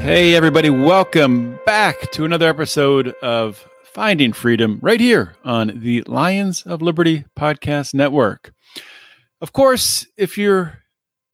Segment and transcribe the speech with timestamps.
[0.00, 6.62] Hey, everybody, welcome back to another episode of Finding Freedom right here on the Lions
[6.62, 8.52] of Liberty Podcast Network.
[9.42, 10.78] Of course, if you're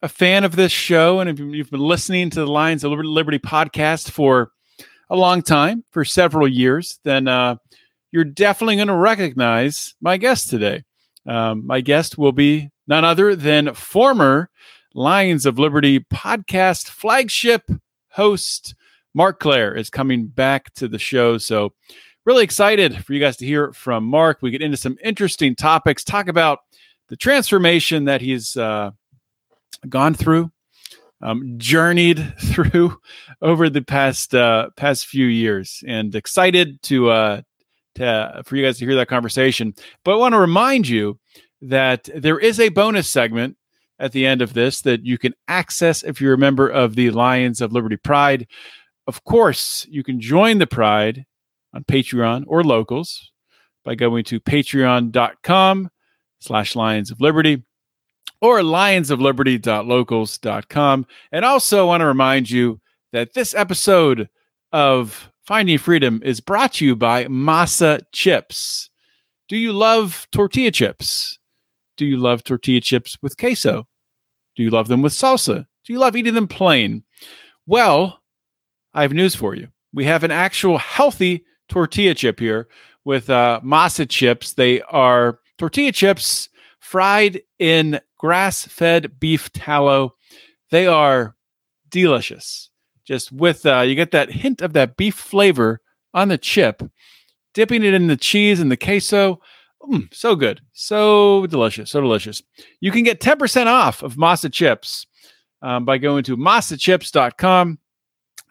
[0.01, 3.39] a fan of this show and if you've been listening to the Lions of Liberty,
[3.39, 4.51] podcast for
[5.09, 7.55] a long time, for several years, then uh,
[8.11, 10.83] you're definitely going to recognize my guest today.
[11.25, 14.49] Um, my guest will be none other than former
[14.93, 17.63] Lions of Liberty podcast flagship
[18.15, 18.75] host
[19.13, 21.37] Marc Clair is coming back to the show.
[21.37, 21.73] So,
[22.25, 24.41] really excited for you guys to hear from Marc.
[24.41, 26.59] We get into some interesting topics, talk about
[27.07, 28.91] the transformation that he's uh,
[29.87, 30.51] gone through,
[31.21, 32.97] um, journeyed through
[33.41, 37.41] over the past uh, past few years, and excited to uh,
[37.95, 39.73] to for you guys to hear that conversation.
[40.03, 41.19] But I want to remind you
[41.61, 43.57] that there is a bonus segment
[43.99, 47.11] at the end of this that you can access if you're a member of the
[47.11, 48.47] Lions of Liberty Pride.
[49.07, 51.25] Of course, you can join the Pride
[51.73, 53.31] on Patreon or locals
[53.83, 55.89] by going to patreon.com
[56.39, 57.63] slash Lions of Liberty
[58.41, 61.07] or lionsofliberty.locals.com.
[61.31, 62.81] And also I want to remind you
[63.13, 64.27] that this episode
[64.71, 68.89] of Finding Freedom is brought to you by Masa Chips.
[69.47, 71.37] Do you love tortilla chips?
[71.97, 73.87] Do you love tortilla chips with queso?
[74.55, 75.65] Do you love them with salsa?
[75.85, 77.03] Do you love eating them plain?
[77.65, 78.21] Well,
[78.93, 79.67] I have news for you.
[79.93, 82.67] We have an actual healthy tortilla chip here
[83.03, 84.53] with uh, masa chips.
[84.53, 86.49] They are tortilla chips
[86.79, 90.15] fried in grass fed beef tallow.
[90.71, 91.35] They are
[91.89, 92.69] delicious.
[93.05, 95.81] Just with, uh, you get that hint of that beef flavor
[96.13, 96.81] on the chip,
[97.53, 99.39] dipping it in the cheese and the queso.
[99.89, 100.61] Mm, so good.
[100.73, 101.91] So delicious.
[101.91, 102.41] So delicious.
[102.79, 105.05] You can get 10% off of Masa Chips
[105.61, 107.79] um, by going to masachips.com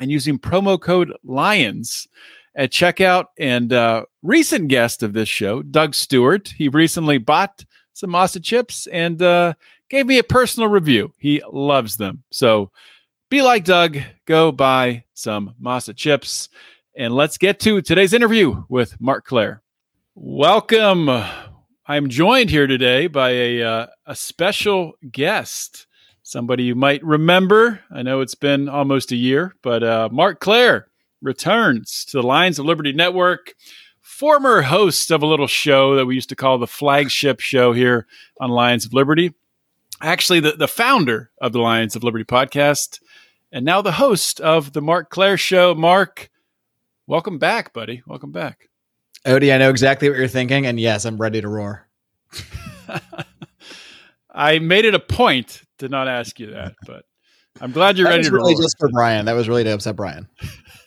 [0.01, 2.09] and using promo code LIONS
[2.55, 3.27] at checkout.
[3.39, 8.87] And uh, recent guest of this show, Doug Stewart, he recently bought some Masa Chips
[8.89, 9.55] and uh,
[9.91, 11.13] gave me a personal review.
[11.19, 12.23] He loves them.
[12.31, 12.71] So
[13.31, 16.49] be like Doug, go buy some Masa Chips.
[16.97, 19.64] And let's get to today's interview with Marc Clair.
[20.17, 21.11] Welcome.
[21.89, 25.89] I'm joined here today by a uh, a special guest,
[26.23, 27.81] somebody you might remember.
[27.91, 30.87] I know it's been almost a year, but uh, Marc Clair
[31.21, 33.55] returns to the Lions of Liberty Network,
[34.01, 38.07] former host of a little show that we used to call the flagship show here
[38.39, 39.35] on Lions of Liberty.
[40.01, 43.01] Actually, the, the founder of the Lions of Liberty podcast,
[43.51, 45.75] and now the host of the Marc Clair Show.
[45.75, 46.31] Marc,
[47.09, 48.05] welcome back, buddy.
[48.07, 48.69] Welcome back.
[49.27, 51.89] Odie, I know exactly what you're thinking, and yes, I'm ready to roar.
[54.35, 57.05] I made it a point to not ask you that, but
[57.61, 58.63] I'm glad you're that ready was to really roar.
[58.63, 59.27] just for Brian.
[59.27, 60.29] That was really to upset Brian.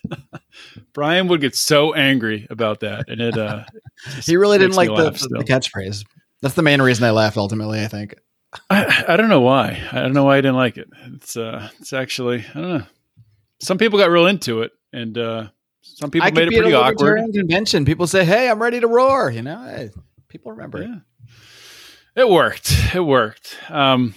[0.94, 3.64] Brian would get so angry about that, and it uh,
[4.24, 6.04] he really didn't like the, the catchphrase.
[6.42, 7.38] That's the main reason I laughed.
[7.38, 8.16] Ultimately, I think.
[8.69, 9.81] I, I don't know why.
[9.92, 10.90] I don't know why I didn't like it.
[11.14, 12.84] It's uh, it's actually I don't know.
[13.62, 15.48] Some people got real into it, and uh,
[15.96, 17.34] some people I made it pretty a awkward.
[17.34, 17.86] convention.
[17.86, 19.90] People say, "Hey, I'm ready to roar." You know, Hey,
[20.28, 20.81] people remember.
[20.81, 20.88] it.
[20.90, 22.24] Yeah.
[22.24, 22.74] It worked.
[22.96, 23.58] It worked.
[23.70, 24.16] Um,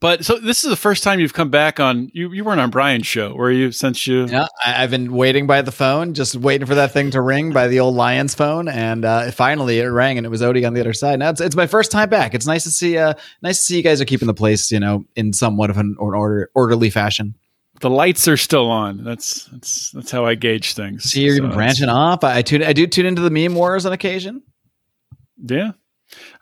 [0.00, 2.10] but so this is the first time you've come back on.
[2.12, 3.70] You you weren't on Brian's show, were you?
[3.70, 7.10] Since you Yeah, I, I've been waiting by the phone, just waiting for that thing
[7.12, 10.42] to ring by the old Lions phone, and uh, finally it rang, and it was
[10.42, 11.18] Odie on the other side.
[11.18, 12.34] Now it's, it's my first time back.
[12.34, 12.98] It's nice to see.
[12.98, 15.78] Uh, nice to see you guys are keeping the place, you know, in somewhat of
[15.78, 17.36] an order, orderly fashion.
[17.80, 19.04] The lights are still on.
[19.04, 21.04] That's that's that's how I gauge things.
[21.04, 22.24] See, you're So even branching off.
[22.24, 22.62] I, I tune.
[22.62, 24.42] I do tune into the meme wars on occasion.
[25.42, 25.72] Yeah.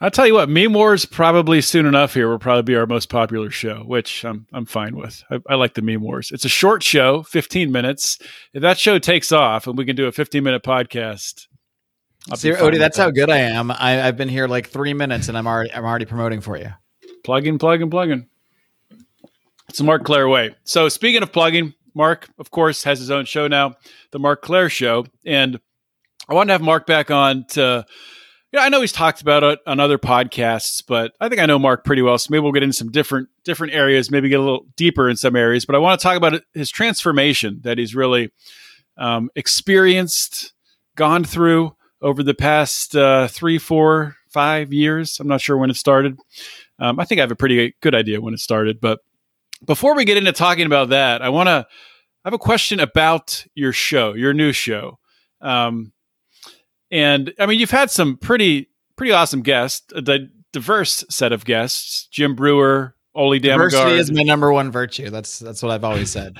[0.01, 3.09] I'll tell you what, Meme Wars probably soon enough here will probably be our most
[3.09, 5.23] popular show, which I'm I'm fine with.
[5.31, 6.31] I, I like the Meme Wars.
[6.31, 8.19] It's a short show, 15 minutes.
[8.53, 11.47] If that show takes off and we can do a 15 minute podcast,
[12.31, 13.05] I'll See, Odie, that's that.
[13.05, 13.71] how good I am.
[13.71, 16.71] I, I've been here like three minutes, and I'm already I'm already promoting for you.
[17.25, 18.29] plugging, plugging, plugging.
[19.73, 20.55] It's Marc Clair way.
[20.65, 23.77] So speaking of plugging, Marc, of course, has his own show now,
[24.11, 25.59] the Marc Clair Show, and
[26.29, 27.87] I wanted to have Marc back on to
[28.53, 31.59] Yeah, I know he's talked about it on other podcasts, but I think I know
[31.59, 32.19] Marc pretty well.
[32.19, 35.17] So maybe we'll get into some different different areas, maybe get a little deeper in
[35.17, 35.65] some areas.
[35.65, 38.31] But I want to talk about his transformation that he's really
[38.99, 40.53] um, experienced,
[40.97, 45.19] gone through over the past uh, three, four, five years.
[45.19, 46.19] I'm not sure when it started.
[46.79, 48.79] Um, I think I have a pretty good idea when it started.
[48.79, 48.99] But
[49.65, 51.67] before we get into talking about that, I want to
[52.25, 54.99] I have a question about your show, your new show.
[55.41, 55.93] Um,
[56.91, 61.45] and I mean, you've had some pretty pretty awesome guests, a di- diverse set of
[61.45, 62.07] guests.
[62.13, 65.11] Jim Breuer, Ole Diversity is my number one virtue.
[65.11, 66.39] That's that's what I've always said.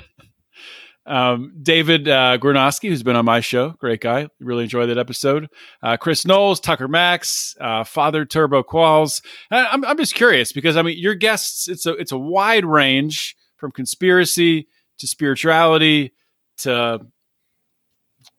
[1.07, 4.29] Um, David uh, who's been on my show, great guy.
[4.41, 5.49] Really enjoyed that episode.
[5.83, 9.23] Uh, Chris Knowles, Tucker Max, uh, Father Turbo Qualls.
[9.51, 12.65] And I'm I'm just curious because I mean, your guests it's a it's a wide
[12.65, 14.69] range from conspiracy
[14.99, 16.13] to spirituality
[16.59, 17.01] to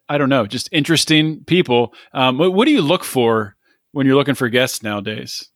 [0.07, 1.93] I don't know, just interesting people.
[2.13, 3.55] Um, what, what do you look for
[3.91, 5.49] when you're looking for guests nowadays?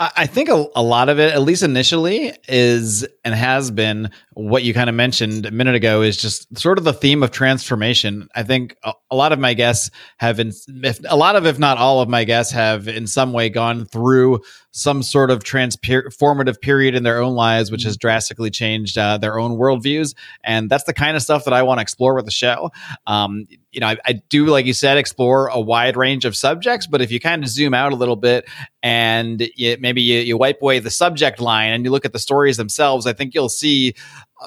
[0.00, 4.62] I think a, a lot of it, at least initially, is and has been what
[4.62, 8.28] you kind of mentioned a minute ago is just sort of the theme of transformation.
[8.36, 10.52] I think a, a lot of my guests have, in,
[10.84, 13.86] if, a lot of, if not all of my guests have in some way gone
[13.86, 14.40] through
[14.78, 19.36] some sort of transformative period in their own lives, which has drastically changed uh, their
[19.36, 20.14] own worldviews.
[20.44, 22.70] And that's the kind of stuff that I want to explore with the show.
[23.04, 26.86] Um, you know, I, I, do, like you said, explore a wide range of subjects,
[26.86, 28.48] but if you kind of zoom out a little bit
[28.80, 32.20] and you, maybe you, you wipe away the subject line and you look at the
[32.20, 33.94] stories themselves, I think you'll see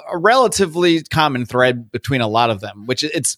[0.10, 3.36] a relatively common thread between a lot of them, which it's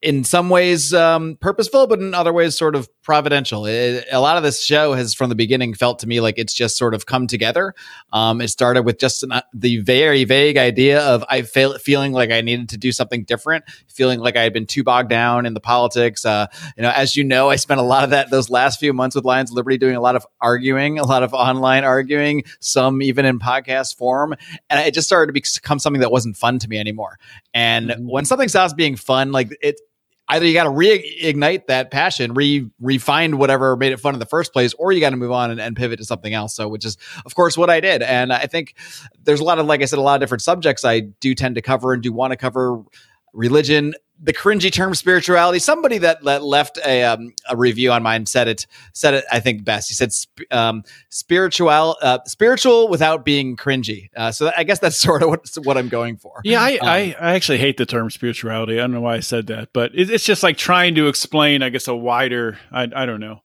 [0.00, 3.64] in some ways um, purposeful, but in other ways sort of providential.
[3.64, 6.52] It, a lot of this show has, from the beginning, felt to me like it's
[6.52, 7.74] just sort of come together.
[8.12, 12.30] Um, it started with just an, the very vague idea of I feel, feeling like
[12.30, 15.54] I needed to do something different, feeling like I had been too bogged down in
[15.54, 16.26] the politics.
[16.26, 18.92] Uh, you know, as you know, I spent a lot of that those last few
[18.92, 23.00] months with Lions Liberty doing a lot of arguing, a lot of online arguing, some
[23.00, 24.34] even in podcast form,
[24.68, 27.18] and it just started to become something that wasn't fun to me anymore.
[27.54, 28.06] And mm-hmm.
[28.06, 29.80] when something stops being fun, like it
[30.30, 34.26] either you got to reignite that passion, re refine whatever made it fun in the
[34.26, 36.54] first place, or you got to move on and, and, pivot to something else.
[36.54, 38.02] So, which is, of course, what I did.
[38.02, 38.74] And I think
[39.22, 41.54] there's a lot of, like I said, a lot of different subjects I do tend
[41.54, 42.82] to cover and do want to cover
[43.32, 45.58] religion, the cringy term spirituality.
[45.58, 49.40] Somebody that, that left a, um, a review on mine said it said it I
[49.40, 49.88] think best.
[49.88, 50.10] He said
[50.50, 51.68] um, spiritual
[52.02, 54.08] uh, spiritual without being cringy.
[54.16, 56.40] Uh, so I guess that's sort of what what I'm going for.
[56.44, 58.78] Yeah, I, um, I, I actually hate the term spirituality.
[58.78, 61.62] I don't know why I said that, but it, it's just like trying to explain,
[61.62, 62.58] I guess, a wider.
[62.72, 63.42] I I don't know.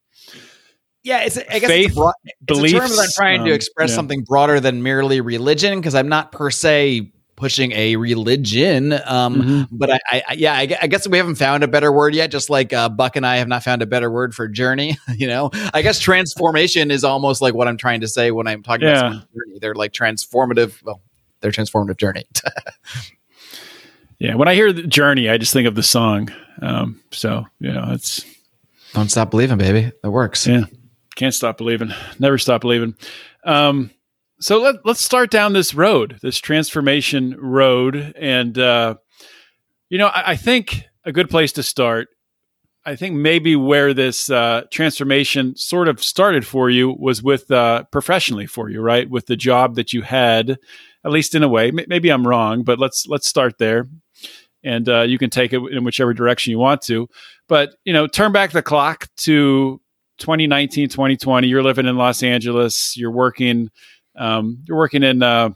[1.03, 3.39] Yeah, it's I guess Faith, it's, a broad, it's beliefs, a term that I'm trying
[3.41, 3.95] um, to express yeah.
[3.95, 8.93] something broader than merely religion because I'm not per se pushing a religion.
[8.93, 9.77] Um, mm-hmm.
[9.77, 12.31] But I, I yeah, I, I, guess we haven't found a better word yet.
[12.31, 14.97] Just like uh, Buck and I have not found a better word for journey.
[15.15, 18.63] You know, I guess transformation is almost like what I'm trying to say when I'm
[18.63, 18.91] talking yeah.
[18.91, 19.59] about someone's journey.
[19.59, 20.81] They're like transformative.
[20.83, 21.01] Well,
[21.41, 22.25] their transformative journey.
[24.19, 26.29] yeah, when I hear the journey, I just think of the song.
[26.61, 28.25] Um, so you know, it's
[28.93, 29.91] don't stop believing, baby.
[30.01, 30.47] That works.
[30.47, 30.63] Yeah,
[31.15, 31.91] can't stop believing.
[32.19, 32.95] Never stop believing.
[33.43, 33.91] Um,
[34.43, 38.13] so let, let's start down this road, this transformation road.
[38.17, 38.95] And, uh,
[39.89, 42.09] you know, I, I, think a good place to start,
[42.85, 47.83] I think maybe where this uh, transformation sort of started for you was with uh,
[47.85, 49.09] professionally for you, right?
[49.09, 50.57] With the job that you had,
[51.05, 51.69] at least in a way.
[51.69, 53.85] M- maybe I'm wrong, but let's let's start there,
[54.61, 57.07] and uh, you can take it in whichever direction you want to.
[57.47, 59.79] But you know, turn back the clock to
[60.17, 61.47] 2019, 2020.
[61.47, 62.97] You're living in Los Angeles.
[62.97, 63.69] You're working
[64.15, 65.49] um, you're working in, uh,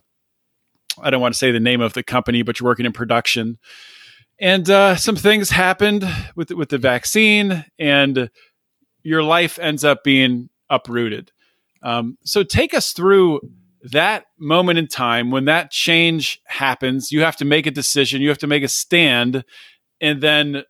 [1.01, 3.57] I don't want to say the name of the company, but you're working in production.
[4.39, 8.29] And uh, some things happened with with the vaccine, and
[9.01, 11.31] your life ends up being uprooted.
[11.81, 13.41] Um, so take us through
[13.83, 17.11] that moment in time when that change happens.
[17.11, 18.21] You have to make a decision.
[18.21, 19.43] You have to make a stand,
[19.99, 20.63] and then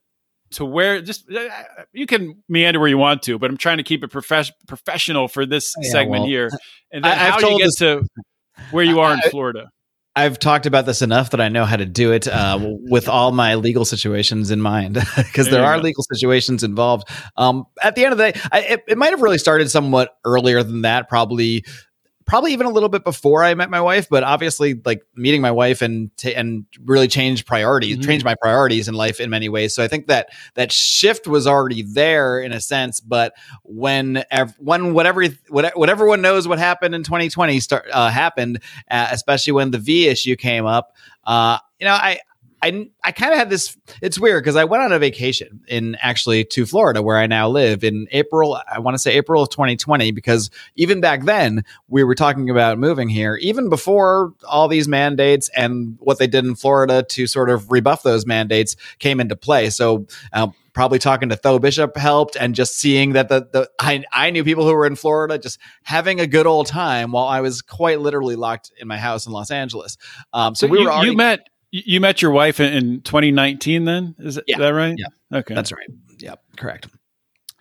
[0.58, 1.48] to where just uh,
[1.94, 5.28] you can meander where you want to, but I'm trying to keep it prof- professional
[5.28, 6.50] for this yeah, segment well, here.
[6.92, 8.04] And then I, how you get this, to
[8.72, 9.70] where you are I, in Florida?
[10.16, 12.58] I've talked about this enough that I know how to do it uh,
[12.90, 15.84] with all my legal situations in mind, because there, there are go.
[15.84, 17.08] legal situations involved.
[17.36, 20.18] Um, at the end of the day, I, it, it might have really started somewhat
[20.26, 21.64] earlier than that, probably
[22.28, 25.50] probably even a little bit before I met my wife, but obviously like meeting my
[25.50, 28.08] wife and t- and really changed priorities, mm-hmm.
[28.08, 29.74] changed my priorities in life in many ways.
[29.74, 34.56] So I think that that shift was already there in a sense, but when ev-
[34.60, 38.60] when whatever what, everyone knows what happened in 2020 start uh, happened,
[38.92, 40.94] uh, especially when the V issue came up,
[41.26, 42.20] uh, you know, I
[42.62, 43.78] I I kind of had this.
[44.02, 47.50] It's weird because I went on a vacation in actually to Florida where I now
[47.50, 48.60] live in April.
[48.72, 52.80] I want to say April of 2020 because even back then we were talking about
[52.80, 53.36] moving here.
[53.36, 58.04] Even before all these mandates and what they did in Florida to sort of rebuff
[58.04, 59.70] those mandates came into play.
[59.70, 60.08] So.
[60.34, 64.30] Uh, probably talking to Tho Bishop helped and just seeing that the, the I, I
[64.30, 67.64] knew people who were in Florida just having a good old time while I was
[67.64, 69.98] quite literally locked in my house in Los Angeles.
[70.34, 73.02] Um, so, So we you, were already, you met you met your wife in, in
[73.02, 74.16] 2019 then?
[74.20, 74.58] Is that, Yeah.
[74.60, 74.96] that right?
[74.98, 75.40] Yeah.
[75.40, 75.54] Okay.
[75.54, 75.88] That's right.
[76.20, 76.88] Yep, correct.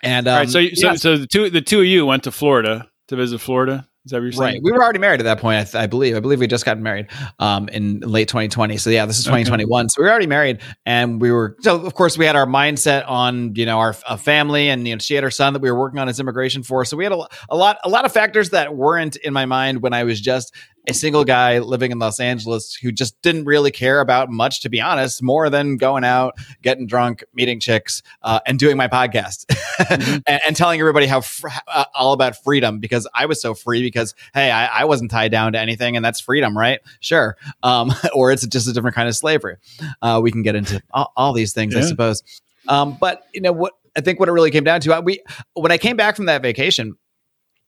[0.02, 0.48] And um, right.
[0.48, 3.40] So, so, yeah, so the two the two of you went to Florida to visit
[3.40, 3.88] Florida.
[4.04, 4.54] Is that what you're saying?
[4.54, 5.58] right, we were already married at that point.
[5.58, 6.14] I, th- I believe.
[6.16, 7.08] I believe we just got married
[7.40, 8.76] um, in late 2020.
[8.76, 9.42] So yeah, this is Okay.
[9.42, 9.88] 2021.
[9.88, 11.56] So we were already married, and we were.
[11.62, 14.94] So of course we had our mindset on you know our a family, and you
[14.94, 16.84] know she had her son that we were working on his immigration for.
[16.84, 19.82] So we had a, a lot a lot of factors that weren't in my mind
[19.82, 20.54] when I was just
[20.86, 24.68] a single guy living in Los Angeles who just didn't really care about much, to
[24.68, 29.46] be honest, more than going out, getting drunk, meeting chicks, uh, and doing my podcast
[30.26, 33.82] and, and telling everybody how fr- uh, all about freedom because I was so free
[33.82, 36.80] because hey, I, I wasn't tied down to anything, and that's freedom, right?
[37.00, 39.56] Sure, um, or it's just a different kind of slavery.
[40.02, 42.22] Uh, we can get into all, all these things, I suppose.
[42.68, 43.74] Um, but you know what?
[43.96, 45.22] I think what it really came down to, I, we
[45.54, 46.96] when I came back from that vacation.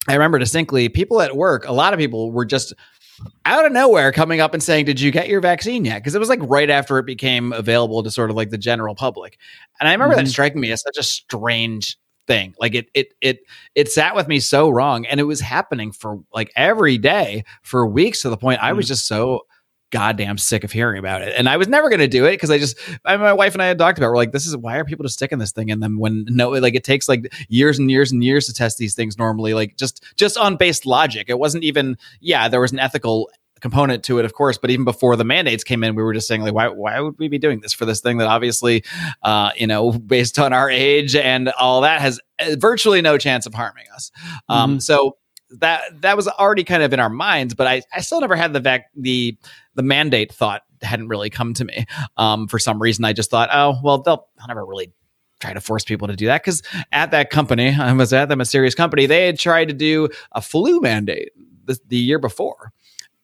[0.06, 2.72] I remember distinctly people at work, a lot of people were just
[3.44, 5.98] out of nowhere coming up and saying, Did you get your vaccine yet?
[5.98, 8.94] Because it was like right after it became available to sort of like the general
[8.94, 9.38] public.
[9.80, 10.30] And I remember that Mhm.
[10.30, 11.96] striking me as such a strange
[12.26, 12.54] thing.
[12.60, 13.40] Like it it it
[13.74, 15.06] it sat with me so wrong.
[15.06, 18.86] And it was happening for like every day for weeks to the point I was
[18.88, 19.46] just so
[19.90, 21.34] goddamn sick of hearing about it.
[21.36, 23.62] And I was never going to do it because I just, I, my wife and
[23.62, 24.10] I had talked about, it.
[24.10, 26.50] we're like, this is why are people just sticking this thing in them when no,
[26.50, 29.76] like it takes like years and years and years to test these things normally, like
[29.76, 31.26] just, just on based logic.
[31.28, 33.30] It wasn't even, yeah, there was an ethical
[33.60, 36.28] component to it, of course, but even before the mandates came in, we were just
[36.28, 38.84] saying like, why, why would we be doing this for this thing that obviously,
[39.22, 43.46] uh, you know, based on our age and all that has uh, virtually no chance
[43.46, 44.10] of harming us.
[44.48, 45.16] Um, so
[45.50, 48.52] that that was already kind of in our minds, but I, I still never had
[48.52, 49.36] the vac- the
[49.74, 51.86] the mandate thought hadn't really come to me.
[52.16, 54.92] Um, for some reason, I just thought, oh well, they'll I'll never really
[55.40, 56.62] try to force people to do that because
[56.92, 60.42] at that company, I was at that mysterious company, they had tried to do a
[60.42, 61.30] flu mandate
[61.64, 62.72] the, the year before,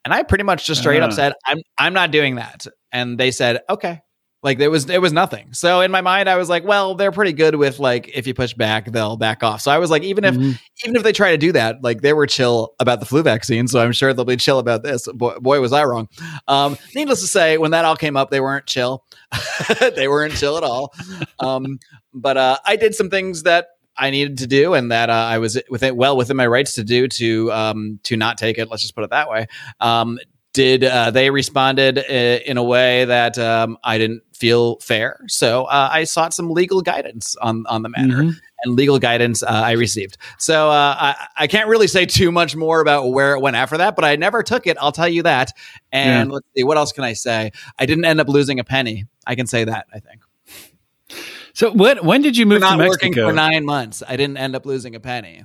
[0.04, 1.14] and I pretty much just straight up Ah.
[1.14, 4.00] said, I'm I'm not doing that, and they said, okay.
[4.44, 5.54] Like there was it was nothing.
[5.54, 8.34] So in my mind, I was like, well, they're pretty good with like if you
[8.34, 9.62] push back, they'll back off.
[9.62, 10.58] So I was like, even if Mhm.
[10.84, 13.66] even if they try to do that, like they were chill about the flu vaccine,
[13.66, 15.08] so I'm sure they'll be chill about this.
[15.14, 16.08] Boy, boy was I wrong.
[16.46, 19.04] Um, needless to say, when that all came up, they weren't chill.
[19.96, 20.92] they weren't chill at all.
[21.40, 21.78] Um,
[22.12, 25.38] but uh, I did some things that I needed to do, and that uh, I
[25.38, 28.68] was within well within my rights to do to um, to not take it.
[28.70, 29.46] Let's just put it that way.
[29.80, 30.18] Um,
[30.52, 32.02] did uh, they responded uh,
[32.44, 35.20] in a way that um, I didn't feel fair?
[35.28, 38.36] So uh, I sought some legal guidance on on the matter Mhm.
[38.64, 40.16] and legal guidance uh, I received.
[40.38, 43.76] So uh, I, I can't really say too much more about where it went after
[43.78, 44.76] that, but I never took it.
[44.80, 45.52] I'll tell you that.
[45.92, 47.52] And let's see, what else can I say?
[47.78, 49.04] I didn't end up losing a penny.
[49.26, 49.86] I can say that.
[49.92, 50.20] I think
[51.52, 53.28] So when when did you for move to not working Mexico?
[53.28, 55.44] for nine months, I didn't end up losing a penny.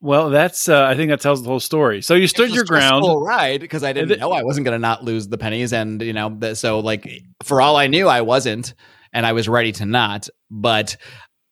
[0.00, 2.02] Well, that's uh, I think that tells the whole story.
[2.02, 3.04] So you stood your ground.
[3.24, 6.12] ride because I didn't know I wasn't going to not lose the pennies, and you
[6.12, 7.06] know, so like
[7.42, 8.74] for all I knew, I wasn't,
[9.12, 10.96] and I was ready to not, but.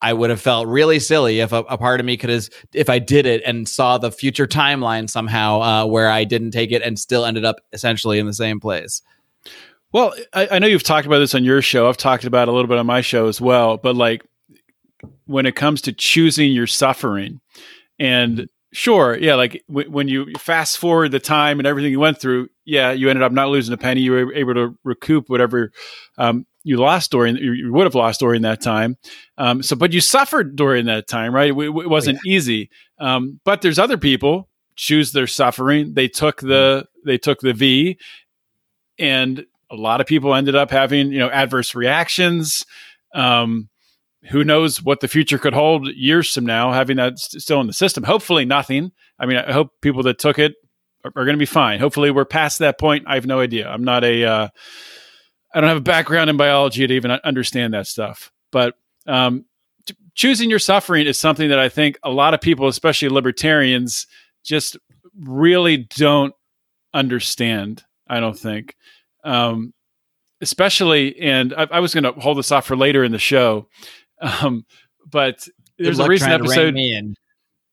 [0.02, 2.90] I would have felt really silly if a, a part of me could have, if
[2.90, 6.82] I did it and saw the future timeline somehow uh, where I didn't take it
[6.82, 9.00] and still ended up essentially in the same place.
[9.92, 11.88] Well, I, I know you've talked about this on your show.
[11.88, 13.78] I've talked about it a little bit on my show as well.
[13.78, 14.22] But like
[15.24, 17.40] when it comes to choosing your suffering,
[17.98, 22.20] and sure, yeah, like w- when you fast forward the time and everything you went
[22.20, 24.00] through, yeah, you ended up not losing a penny.
[24.02, 25.72] You were able to recoup whatever
[26.18, 28.96] um, you lost during you, would have lost during that time.
[29.38, 31.50] Um, so, but you suffered during that time, right?
[31.50, 32.70] It, it wasn't easy.
[32.98, 35.94] Um, but there's other people choose their suffering.
[35.94, 37.98] They took the they took the V,
[38.98, 42.64] and a lot of people ended up having you know adverse reactions.
[43.14, 43.68] Um,
[44.30, 47.66] who knows what the future could hold years from now, having that st- still in
[47.66, 48.04] the system.
[48.04, 48.92] Hopefully, nothing.
[49.18, 50.54] I mean, I hope people that took it
[51.04, 51.80] are, are going to be fine.
[51.80, 53.04] Hopefully, we're past that point.
[53.06, 53.68] I have no idea.
[53.68, 54.25] I'm not a.
[54.25, 54.49] Uh,
[55.54, 58.30] I don't have a background in biology to even understand that stuff.
[58.52, 58.75] But
[59.06, 59.47] um,
[59.87, 64.06] t- choosing your suffering is something that I think a lot of people, especially libertarians,
[64.45, 64.76] just
[65.18, 66.35] really don't
[66.92, 67.85] understand.
[68.09, 68.76] I don't think,
[69.25, 69.73] um,
[70.40, 73.68] especially, and I, I was going to hold this off for later in the show,
[74.20, 74.64] um,
[75.11, 75.46] but
[75.78, 77.14] there's a recent trying to rein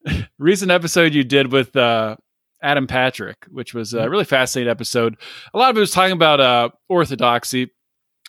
[0.05, 2.15] episode recent episode you did with uh,
[2.61, 5.17] Adam Patrick, which was a really fascinating episode.
[5.53, 7.71] A lot of it was talking about uh, orthodoxy,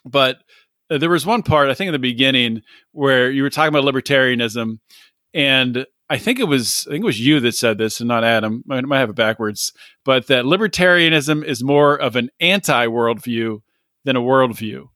[0.04, 0.38] but
[0.90, 3.92] uh, there was one part I think in the beginning where you were talking about
[3.92, 4.78] libertarianism,
[5.32, 8.24] and I think it was I think it was you that said this and not
[8.24, 8.62] Adam.
[8.70, 9.72] I might have it backwards,
[10.04, 13.60] but that libertarianism is more of an anti worldview
[14.04, 14.88] than a worldview.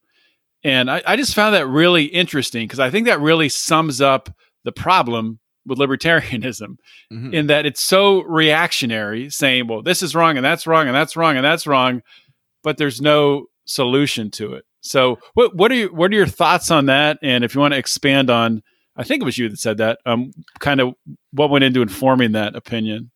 [0.65, 4.29] And I, I just found that really interesting because I think that really sums up
[4.65, 6.77] the problem with libertarianism
[7.13, 7.33] Mhm.
[7.33, 11.17] in that it's so reactionary, saying, well, this is wrong and that's wrong and that's
[11.17, 12.03] wrong and that's wrong,
[12.65, 14.65] but there's no solution to it.
[14.81, 17.19] So what what are you what are your thoughts on that?
[17.23, 18.63] And if you want to expand on
[18.97, 20.95] I think it was you that said that, um kind of
[21.33, 23.11] what went into informing that opinion.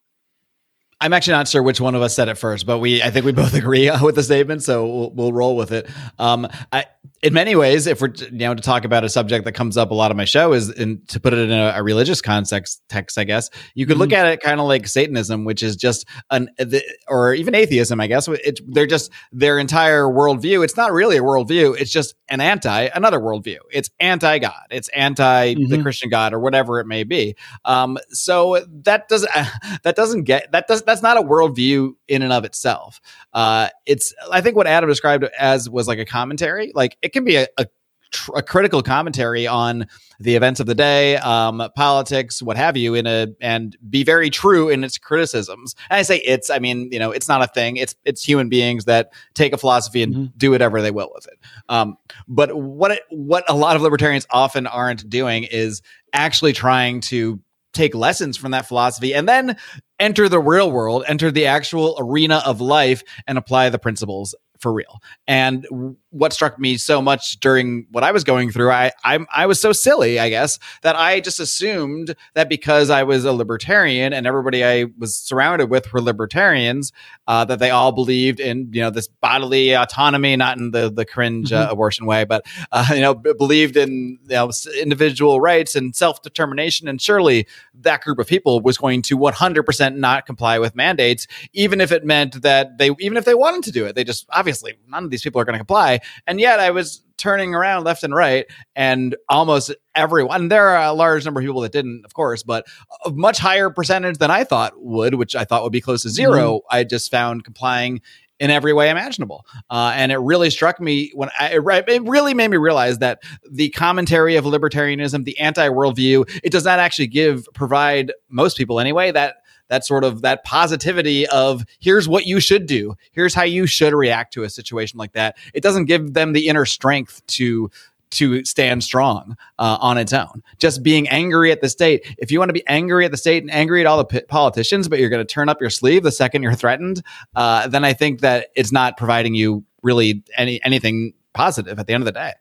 [1.01, 3.25] I'm actually not sure which one of us said it first, but we I think
[3.25, 5.89] we both agree with the statement, so we'll, we'll roll with it.
[6.19, 6.85] Um, I,
[7.23, 9.93] in many ways, if we're you know to talk about a subject that comes up
[9.93, 12.83] a lot on my show is in, to put it in a, a religious context
[12.89, 16.05] text, I guess you could look at it kind of like Satanism, which is just
[16.31, 18.27] an the, or even atheism, I guess.
[18.27, 20.65] It, they're just their entire worldview.
[20.65, 21.81] It's not really a worldview.
[21.81, 23.59] It's just an anti another worldview.
[23.71, 24.67] It's anti God.
[24.71, 25.83] It's anti the Mhm.
[25.83, 27.37] Christian God or whatever it may be.
[27.65, 29.31] Um, so that doesn't
[29.85, 33.01] that doesn't get that does that's not a worldview in and of itself.
[33.33, 36.73] Uh, it's I think what Adam described as was like a commentary.
[36.75, 37.67] Like it can be a, a,
[38.11, 39.87] tr- a critical commentary on
[40.21, 44.31] the events of the day, um, politics, what have you, in a and be very
[44.31, 45.75] true in its criticisms.
[45.91, 47.77] And I say it's, I mean, you know, it's not a thing.
[47.77, 50.33] It's it's human beings that take a philosophy and Mhm.
[50.37, 51.39] do whatever they will with it.
[51.69, 51.97] Um,
[52.29, 57.41] but what it, what a lot of libertarians often aren't doing is actually trying to
[57.73, 59.57] take lessons from that philosophy and then
[59.99, 64.73] enter the real world, enter the actual arena of life, and apply the principles for
[64.73, 65.01] real.
[65.27, 65.67] And
[66.13, 69.61] what struck me so much during what I was going through, I I, I was
[69.61, 74.27] so silly, I guess, that I just assumed that because I was a libertarian and
[74.27, 76.93] everybody I was surrounded with were libertarians,
[77.27, 81.05] uh, that they all believed in you know this bodily autonomy, not in the the
[81.05, 84.51] cringe uh, abortion way, but uh, you know b- believed in you know
[84.81, 86.89] individual rights and self determination.
[86.89, 91.81] And surely that group of people was going to 100% not comply with mandates, even
[91.81, 94.75] if it meant that they even if they wanted to do it, they just obviously
[94.89, 96.01] none of these people are going to comply.
[96.27, 100.49] And yet I was turning around left and right, and almost everyone.
[100.49, 102.67] There are a large number of people that didn't, of course, but
[103.05, 106.09] a much higher percentage than I thought would, which I thought would be close to
[106.09, 108.01] 0 I just found complying
[108.41, 109.47] in every way imaginable.
[109.71, 113.23] Uh, and it really struck me when I, it, it really made me realize that
[113.49, 118.81] the commentary of libertarianism, the anti worldview, it does not actually give, provide most people
[118.81, 119.37] anyway, that
[119.73, 123.95] that sort of that positivity of here's what you should do here's how you should
[123.95, 127.71] react to a situation like that it doesn't give them the inner strength to
[128.13, 130.43] to stand strong uh, on its own.
[130.59, 132.15] Just being angry at the state.
[132.19, 134.21] If you want to be angry at the state and angry at all the p-
[134.29, 137.03] politicians, but you're going to turn up your sleeve the second you're threatened,
[137.35, 141.95] uh, then I think that it's not providing you really any anything positive at the
[141.95, 142.33] end of the day.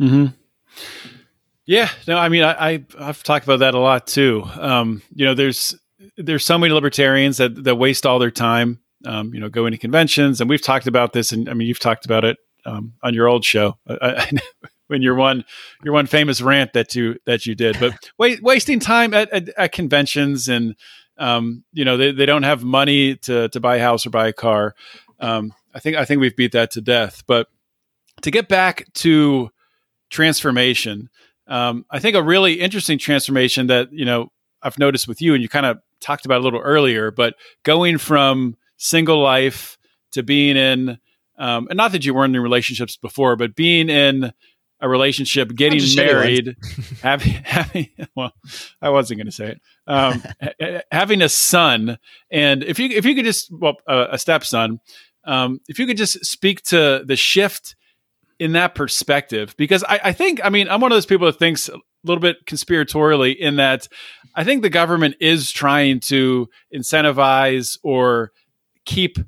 [0.00, 0.26] Mm-hmm.
[1.66, 4.44] Yeah, no, I mean, I, I I've talked about that a lot too.
[4.58, 5.74] Um, you know, there's
[6.16, 9.78] there's so many libertarians that that waste all their time, um, you know, going to
[9.78, 13.14] conventions, and we've talked about this, and I mean, you've talked about it um, on
[13.14, 13.78] your old show
[14.86, 15.44] when your one
[15.82, 19.48] your one famous rant that you that you did, but wa- wasting time at, at,
[19.56, 20.74] at conventions, and
[21.18, 24.28] um, you know, they, they don't have money to to buy a house or buy
[24.28, 24.74] a car.
[25.20, 27.48] Um, I think I think we've beat that to death, but
[28.22, 29.50] to get back to
[30.10, 31.08] transformation.
[31.46, 34.30] Um, I think a really interesting transformation that you know
[34.64, 37.98] I've noticed with you, and you kind of talked about a little earlier, but going
[37.98, 39.78] from single life
[40.12, 40.98] to being in,
[41.38, 44.32] um, and not that you weren't in relationships before, but being in
[44.80, 46.56] a relationship, getting Bunch of shitty married,
[47.02, 48.32] having, having, well,
[48.82, 50.22] I wasn't going to say it, um,
[50.90, 51.98] having a son,
[52.30, 54.80] and if you if you could just well uh, a stepson,
[55.24, 57.76] um, if you could just speak to the shift
[58.38, 61.38] in that perspective because I, I think i mean i'm one of those people that
[61.38, 61.70] thinks
[62.04, 63.88] little bit conspiratorially in that
[64.34, 68.32] i think the government is trying to incentivize or
[68.84, 69.18] keep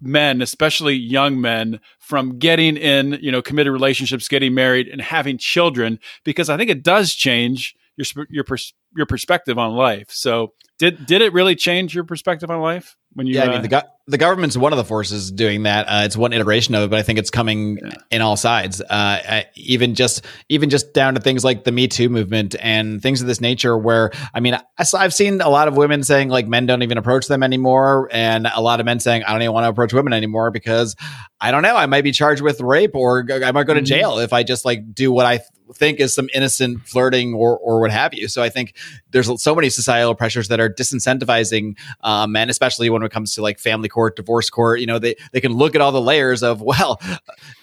[0.00, 5.38] men especially young men from getting in you know committed relationships getting married and having
[5.38, 10.52] children because i think it does change your your pers- your perspective on life so
[10.78, 13.62] did did it really change your perspective on life when you Yeah, I uh, mean
[13.62, 15.86] the go- the government's one of the forces doing that.
[15.86, 17.78] Uh, it's one iteration of it, but I think it's coming
[18.10, 18.80] in all sides.
[18.80, 23.00] Uh, I, even just even just down to things like the Me Too movement and
[23.00, 23.78] things of this nature.
[23.78, 24.62] Where I mean, I,
[24.94, 28.48] I've seen a lot of women saying like men don't even approach them anymore, and
[28.52, 30.96] a lot of men saying I don't even want to approach women anymore because
[31.40, 33.84] I don't know, I might be charged with rape or I might go to Mhm.
[33.86, 35.40] jail if I just like do what I
[35.72, 38.28] think is some innocent flirting or or what have you.
[38.28, 38.74] So I think
[39.10, 43.42] there's so many societal pressures that are disincentivizing um, men, especially when it comes to
[43.42, 44.80] like family court, divorce court.
[44.80, 47.00] You know, they they can look at all the layers of well,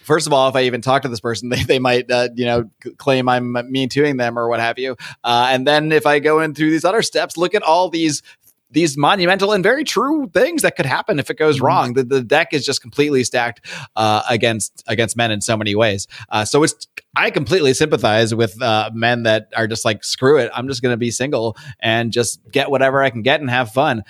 [0.03, 2.45] first of all, if I even talk to this person, they, they might uh, you
[2.45, 4.95] know claim I'm mean toing them or what have you.
[5.23, 8.23] Uh, and then if I go in through these other steps, look at all these
[8.71, 11.65] these monumental and very true things that could happen if it goes mm-hmm.
[11.65, 11.93] wrong.
[11.93, 16.07] The, the deck is just completely stacked uh, against against men in so many ways.
[16.29, 20.49] Uh, so it's I completely sympathize with uh, men that are just like screw it.
[20.53, 23.71] I'm just going to be single and just get whatever I can get and have
[23.71, 24.03] fun.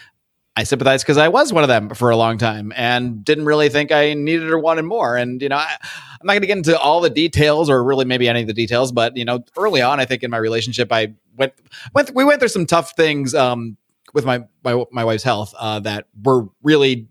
[0.55, 3.69] I sympathize because I was one of them for a long time and didn't really
[3.69, 5.15] think I needed or wanted more.
[5.15, 8.05] And you know, I, I'm not going to get into all the details or really
[8.05, 10.91] maybe any of the details, but you know, early on, I think in my relationship,
[10.91, 11.53] I went
[11.95, 13.77] went we went through some tough things um,
[14.13, 17.07] with my my my wife's health uh, that were really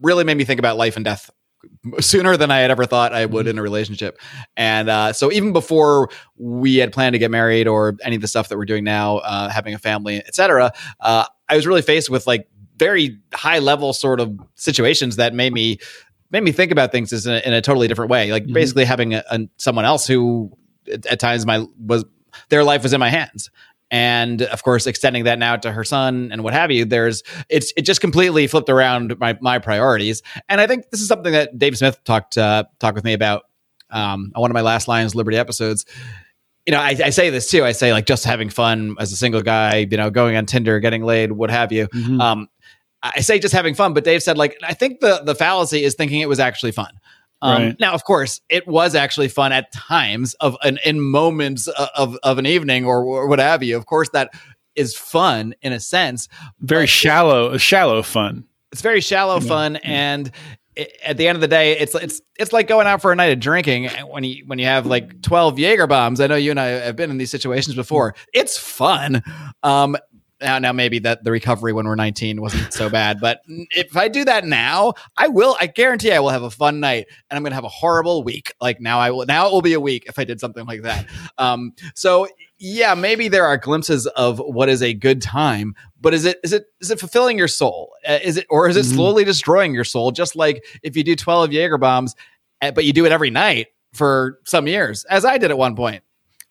[0.00, 1.30] really made me think about life and death
[2.00, 3.50] sooner than I had ever thought I would mm-hmm.
[3.50, 4.18] in a relationship.
[4.56, 8.28] And uh, so even before we had planned to get married or any of the
[8.28, 12.10] stuff that we're doing now, uh, having a family, etc., uh, I was really faced
[12.10, 15.78] with like very high level sort of situations that made me
[16.30, 18.30] made me think about things in a, in a totally different way.
[18.30, 18.52] Like mm-hmm.
[18.52, 20.52] basically having a, a, someone else who
[20.90, 22.04] at, at times my was
[22.48, 23.50] their life was in my hands
[23.90, 27.72] and of course extending that now to her son and what have you there's it's
[27.76, 30.22] it just completely flipped around my my priorities.
[30.48, 33.44] And i think this is something that dave smith talked uh, talked with me about
[33.90, 35.84] um, on one of my last lions liberty episodes.
[36.66, 37.64] You know I, I, say this too.
[37.64, 40.78] I say like just having fun as a single guy you know going on tinder
[40.78, 41.88] getting laid what have you.
[41.88, 42.20] Mm-hmm.
[42.20, 42.48] um,
[43.02, 45.94] i say just having fun but dave said like i think the the fallacy is
[45.94, 46.99] thinking it was actually fun
[47.42, 47.80] um, right.
[47.80, 52.38] Now, of course, it was actually fun at times of an in moments of of
[52.38, 53.76] an evening or, or what have you.
[53.76, 54.30] Of course, that
[54.74, 56.28] is fun in a sense.
[56.60, 58.44] Very shallow, shallow fun.
[58.72, 59.48] It's very shallow yeah.
[59.48, 60.30] fun, and
[60.76, 63.16] it, at the end of the day, it's it's it's like going out for a
[63.16, 66.20] night of drinking when you when you have like twelve Jaeger bombs.
[66.20, 68.14] I know you and I have been in these situations before.
[68.32, 69.22] It's fun,
[69.62, 69.96] um,
[70.40, 74.08] now, now maybe that the recovery when we're 19 wasn't so bad, but if I
[74.08, 75.56] do that now, I will.
[75.60, 78.22] I guarantee I will have a fun night, and I'm going to have a horrible
[78.22, 78.52] week.
[78.60, 79.26] Like now, I will.
[79.26, 81.06] Now it will be a week if I did something like that.
[81.38, 86.24] Um, so yeah, maybe there are glimpses of what is a good time, but is
[86.24, 87.92] it is it is it fulfilling your soul?
[88.06, 88.96] Uh, is it or is it mm-hmm.
[88.96, 90.10] slowly destroying your soul?
[90.10, 92.14] Just like if you do 12 Jaeger bombs,
[92.60, 95.74] eh, but you do it every night for some years, as I did at one
[95.74, 96.02] point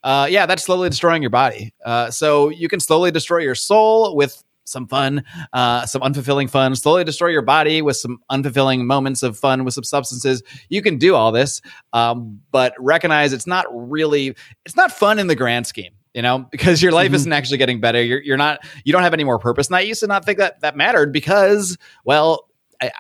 [0.04, 1.74] uh, yeah, that's slowly destroying your body.
[1.84, 6.76] Uh, so you can slowly destroy your soul with some fun, uh, some unfulfilling fun,
[6.76, 10.44] slowly destroy your body with some unfulfilling moments of fun with some substances.
[10.70, 11.62] You can do all this,
[11.94, 14.36] um, but recognize it's not really,
[14.66, 17.16] it's not fun in the grand scheme you know, because your life mm-hmm.
[17.16, 18.02] isn't actually getting better.
[18.02, 19.68] You're, you're not, you don't have any more purpose.
[19.68, 22.48] And I used to not think that that mattered because, well,
[22.82, 22.92] I,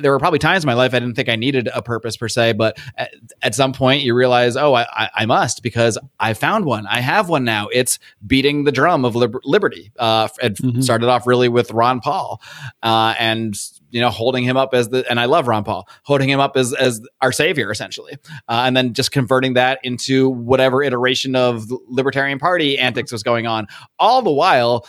[0.00, 2.28] there were probably times in my life I didn't think I needed a purpose per
[2.28, 6.64] se, but at, at some point you realize, oh, I, I, must because I found
[6.64, 6.86] one.
[6.86, 7.68] I have one now.
[7.72, 9.92] It's beating the drum of liber- liberty.
[9.98, 10.80] Uh, it mm-hmm.
[10.80, 12.40] started off really with Ron Paul,
[12.82, 13.54] uh, and
[13.94, 16.56] you know, holding him up as the, and I love Ron Paul, holding him up
[16.56, 18.14] as as our savior essentially,
[18.48, 23.46] uh, and then just converting that into whatever iteration of Libertarian Party antics was going
[23.46, 23.68] on.
[24.00, 24.84] All the while,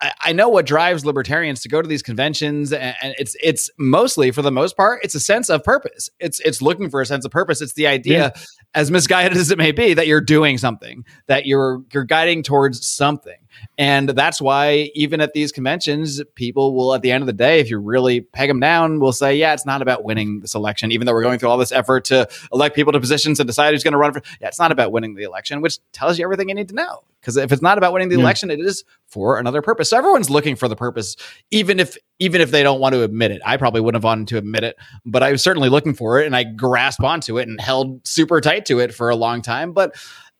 [0.00, 4.42] I know what drives libertarians to go to these conventions, and it's it's mostly, for
[4.42, 6.10] the most part, it's a sense of purpose.
[6.20, 7.62] It's it's looking for a sense of purpose.
[7.62, 8.42] It's the idea, yeah.
[8.74, 12.86] as misguided as it may be, that you're doing something, that you're you're guiding towards
[12.86, 13.38] something.
[13.78, 17.60] And that's why, even at these conventions, people will, at the end of the day,
[17.60, 20.92] if you really peg them down, will say, yeah, it's not about winning this election,
[20.92, 23.72] even though we're going through all this effort to elect people to positions and decide
[23.72, 24.22] who's going to run for.
[24.40, 27.04] Yeah, it's not about winning the election, which tells you everything you need to know.
[27.20, 28.22] Because if it's not about winning the yeah.
[28.22, 29.90] election, it is for another purpose.
[29.90, 31.16] So everyone's looking for the purpose,
[31.50, 33.42] even if even if they don't want to admit it.
[33.44, 36.26] I probably wouldn't have wanted to admit it, but I was certainly looking for it,
[36.26, 39.72] and I grasped onto it and held super tight to it for a long time.
[39.72, 39.96] But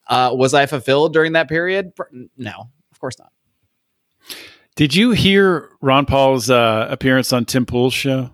[0.09, 1.93] uh, was I fulfilled during that period?
[2.37, 3.31] No, of course not.
[4.75, 8.31] Did you hear Ron Paul's uh, appearance on Tim Pool's show?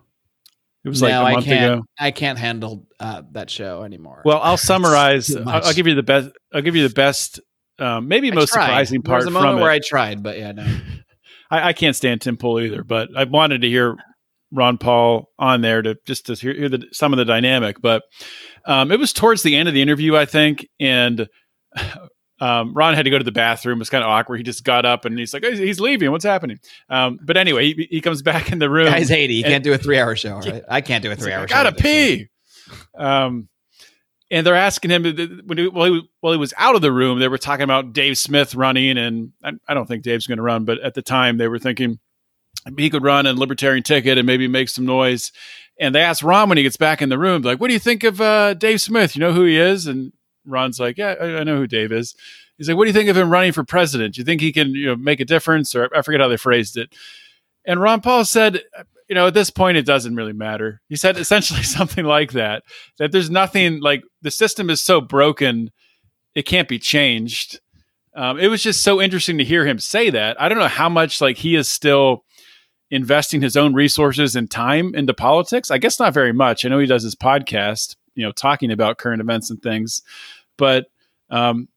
[0.85, 1.85] It was no, like a month I can't, ago.
[1.98, 4.22] I can't handle uh, that show anymore.
[4.25, 5.35] Well, I'll summarize.
[5.35, 6.31] I'll, I'll, give you the best.
[6.53, 7.40] I'll give you the best.
[7.79, 8.66] Um, maybe I most tried.
[8.66, 9.20] surprising part.
[9.20, 10.64] There was a moment where I tried, but yeah, no.
[11.51, 13.96] I, I, can't stand Tim Pool either, but I wanted to hear
[14.51, 17.81] Ron Paul on there to just to hear, hear the, some of the dynamic.
[17.81, 18.03] But
[18.64, 21.29] um, it was towards the end of the interview, I think, and
[22.42, 23.78] um, Ron had to go to the bathroom.
[23.78, 24.38] It was kind of awkward.
[24.38, 26.11] He just got up and he's like, he's leaving.
[26.11, 26.59] What's happening?
[26.90, 28.87] Um, but anyway, he, he, comes back in the room.
[28.87, 29.33] Guy's 80.
[29.33, 30.38] He can't do a three hour show.
[30.38, 30.64] Right?
[30.68, 31.55] I can't do a three hour like, show.
[31.55, 32.28] I gotta pee.
[32.96, 33.48] Um,
[34.28, 35.05] and they're asking him
[35.46, 37.92] when he, while, he, while he was out of the room, they were talking about
[37.92, 38.98] Dave Smith running.
[38.98, 41.61] And I, I don't think Dave's going to run, but at the time they were
[41.61, 42.00] thinking
[42.76, 45.31] he could run a libertarian ticket and maybe make some noise.
[45.78, 47.78] And they asked Ron when he gets back in the room, like, what do you
[47.78, 49.14] think of uh, Dave Smith?
[49.14, 49.87] You know who he is?
[49.87, 50.12] And
[50.46, 52.14] Ron's like, "Yeah, I, I know who Dave is."
[52.59, 54.14] He's like, "What do you think of him running for president?
[54.14, 56.37] Do you think he can, you know, make a difference?" Or I forget how they
[56.37, 56.94] phrased it.
[57.66, 58.62] And Ron Paul said,
[59.09, 62.62] "You know, at this point, it doesn't really matter." He said essentially something like that:
[62.98, 65.70] that there's nothing like the system is so broken,
[66.35, 67.61] it can't be changed.
[68.14, 70.40] Um, it was just so interesting to hear him say that.
[70.40, 72.24] I don't know how much like he is still
[72.90, 75.70] investing his own resources and time into politics.
[75.70, 76.64] I guess not very much.
[76.64, 80.03] I know he does his podcast, you know, talking about current events and things,
[80.57, 80.87] but
[81.31, 81.68] um,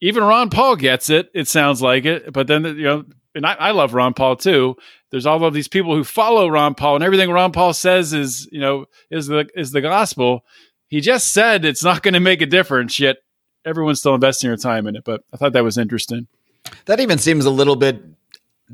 [0.00, 1.30] even Ron Paul gets it.
[1.34, 4.76] It sounds like it, but then you know, and I, I love Ron Paul too.
[5.10, 8.48] There's all of these people who follow Ron Paul, and everything Ron Paul says is,
[8.50, 10.44] you know, is the is the gospel.
[10.88, 13.18] He just said it's not going to make a difference, yet
[13.64, 15.04] everyone's still investing their time in it.
[15.04, 16.28] But I thought that was interesting.
[16.86, 18.02] That even seems a little bit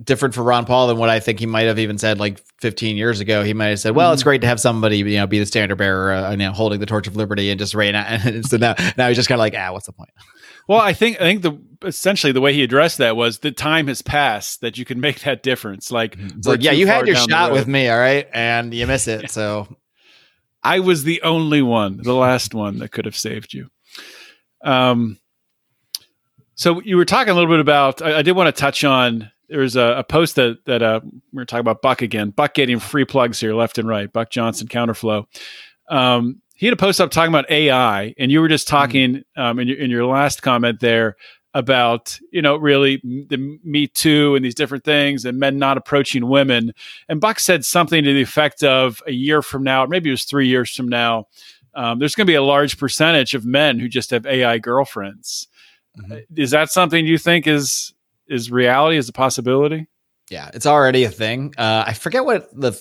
[0.02, 2.96] different for Ron Paul than what I think he might have even said like 15
[2.96, 3.42] years ago.
[3.44, 4.14] He might have said, "Well, Mm-hmm.
[4.14, 6.80] it's great to have somebody you know be the standard bearer, uh, you know, holding
[6.80, 9.36] the torch of liberty and just reign." out." And so now, now he's just kind
[9.38, 10.10] of like, "Ah, what's the point?"
[10.68, 13.88] Well, I think I think the essentially the way he addressed that was the time
[13.88, 15.90] has passed that you can make that difference.
[15.90, 19.28] Like, like, yeah, you had your shot with me, all right, and you miss it.
[19.32, 19.66] So
[20.62, 23.70] I was the only one, the last one that could have saved you.
[24.64, 25.18] Um,
[26.54, 28.00] so you were talking a little bit about.
[28.00, 29.31] I, I did want to touch on.
[29.52, 32.30] There was a, a post that that uh, we are talking about Buck again.
[32.30, 34.10] Buck getting free plugs here, left and right.
[34.10, 35.26] Buck Johnson, Counterflow.
[35.90, 39.58] Um, he had a post up talking about AI, and you were just talking um,
[39.58, 41.16] in, your, in your last comment there
[41.52, 42.96] about you know really
[43.28, 46.72] the Me Too and these different things, and men not approaching women.
[47.10, 50.14] And Buck said something to the effect of a year from now, or maybe it
[50.14, 51.26] was three years from now,
[51.74, 55.46] um, there's going to be a large percentage of men who just have AI girlfriends.
[55.98, 56.12] Mhm.
[56.12, 57.92] Uh, Is that something you think is
[58.26, 58.96] is reality?
[58.96, 59.88] Is a possibility?
[60.30, 61.52] yeah, it's already a thing.
[61.58, 62.72] Uh, I forget what the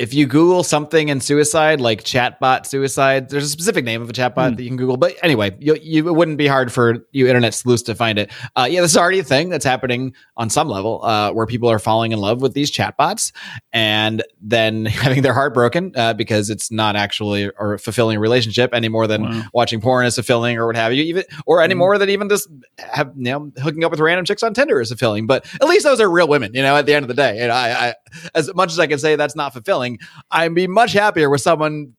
[0.00, 4.12] if you Google something in suicide, like chatbot suicide, there's a specific name of a
[4.12, 4.54] chatbot Hmm.
[4.56, 4.96] that you can Google.
[4.96, 8.32] But anyway, you, you, it wouldn't be hard for you internet sleuths to find it.
[8.56, 11.70] Uh, yeah, this is already a thing that's happening on some level uh, where people
[11.70, 13.30] are falling in love with these chatbots
[13.72, 18.70] and then having their heart broken uh, because it's not actually or fulfilling a relationship
[18.72, 19.42] any more than Wow.
[19.54, 21.78] watching porn is fulfilling or what have you, even or any Mhm.
[21.78, 24.88] more than even just have you know hooking up with random chicks on Tinder is
[24.88, 25.28] fulfilling.
[25.28, 26.74] But at least those are real women, you know.
[26.74, 27.94] At the end of the day, and I, I
[28.34, 29.83] as much as I can say that's not fulfilling,
[30.30, 31.94] I'd be much happier with someone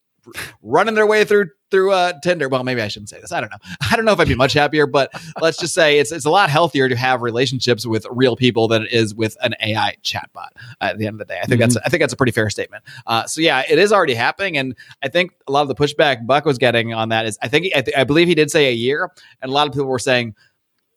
[0.62, 2.48] running their way through through uh, Tinder.
[2.48, 3.32] Well, maybe I shouldn't say this.
[3.32, 3.58] I don't know.
[3.92, 6.30] I don't know if I'd be much happier, but let's just say it's it's a
[6.30, 10.50] lot healthier to have relationships with real people than it is with an AI chatbot.
[10.82, 12.50] At the end of the day, I think that's I think that's a pretty fair
[12.50, 12.84] statement.
[13.06, 16.26] Uh, so yeah, it is already happening, and I think a lot of the pushback
[16.26, 18.70] Buck was getting on that is I think I, th- I believe he did say
[18.70, 20.36] a year, and a lot of people were saying.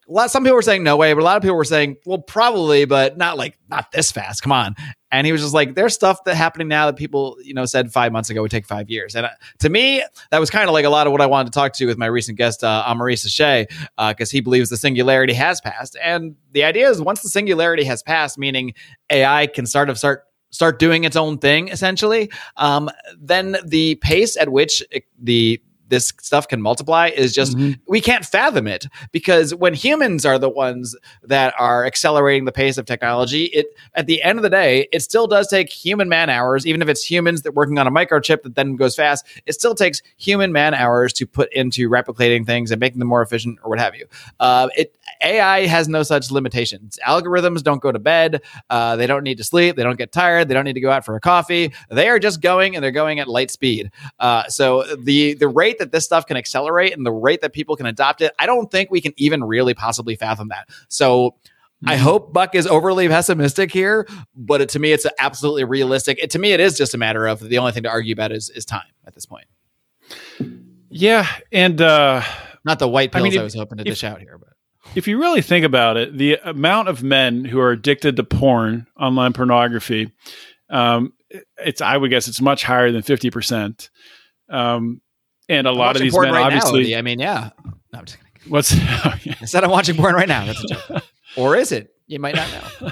[0.09, 1.97] A lot, some people were saying no way, but a lot of people were saying,
[2.05, 4.41] well, probably, but not like not this fast.
[4.41, 4.75] Come on.
[5.11, 7.91] And he was just like, there's stuff that happening now that people, you know, said
[7.91, 9.15] five months ago would take five years.
[9.15, 11.51] And uh, to me, that was kind of like a lot of what I wanted
[11.53, 13.67] to talk to with my recent guest, uh, Amari Sachet,
[13.97, 15.95] because he believes the singularity has passed.
[16.01, 18.73] And the idea is once the singularity has passed, meaning
[19.09, 24.35] AI can start of start start doing its own thing, essentially, um, then the pace
[24.35, 29.53] at which it, the this stuff can multiply is just we can't fathom it because
[29.53, 34.21] when humans are the ones that are accelerating the pace of technology it at the
[34.21, 37.41] end of the day it still does take human man hours even if it's humans
[37.41, 41.13] that working on a microchip that then goes fast it still takes human man hours
[41.13, 44.05] to put into replicating things and making them more efficient or what have you.
[44.39, 46.99] Uh, it ai has no such limitations.
[47.05, 48.41] Algorithms don't go to bed.
[48.69, 49.75] Uh, they don't need to sleep.
[49.75, 50.47] They don't get tired.
[50.47, 51.73] They don't need to go out for a coffee.
[51.89, 53.91] They are just going and they're going at light speed.
[54.19, 57.75] Uh, so the the rate that this stuff can accelerate and the rate that people
[57.75, 60.69] can adopt it, I don't think we can even really possibly fathom that.
[60.87, 61.35] So
[61.85, 66.19] I hope Buck is overly pessimistic here, but it, to me, it's absolutely realistic.
[66.21, 68.31] It, to me, it is just a matter of the only thing to argue about
[68.31, 69.45] is is time at this point.
[70.89, 72.21] Yeah, and uh,
[72.65, 74.49] Not the white pills I, mean, if- was hoping to if- dish out here, but
[74.95, 78.87] if you really think about it, the amount of men who are addicted to porn,
[78.99, 80.11] online pornography,
[80.69, 81.13] um,
[81.63, 83.89] it's I would guess it's much higher than fifty percent.
[84.49, 84.99] Um,
[85.49, 87.49] and a I'm lot of these men, right obviously, Now, I mean, yeah.
[87.65, 88.51] No, I'm just kidding.
[88.51, 89.35] what's oh, yeah.
[89.41, 90.45] I said I'm watching porn right now.
[90.45, 91.03] That's a joke,
[91.35, 91.93] or is it?
[92.07, 92.47] You might not
[92.81, 92.87] know,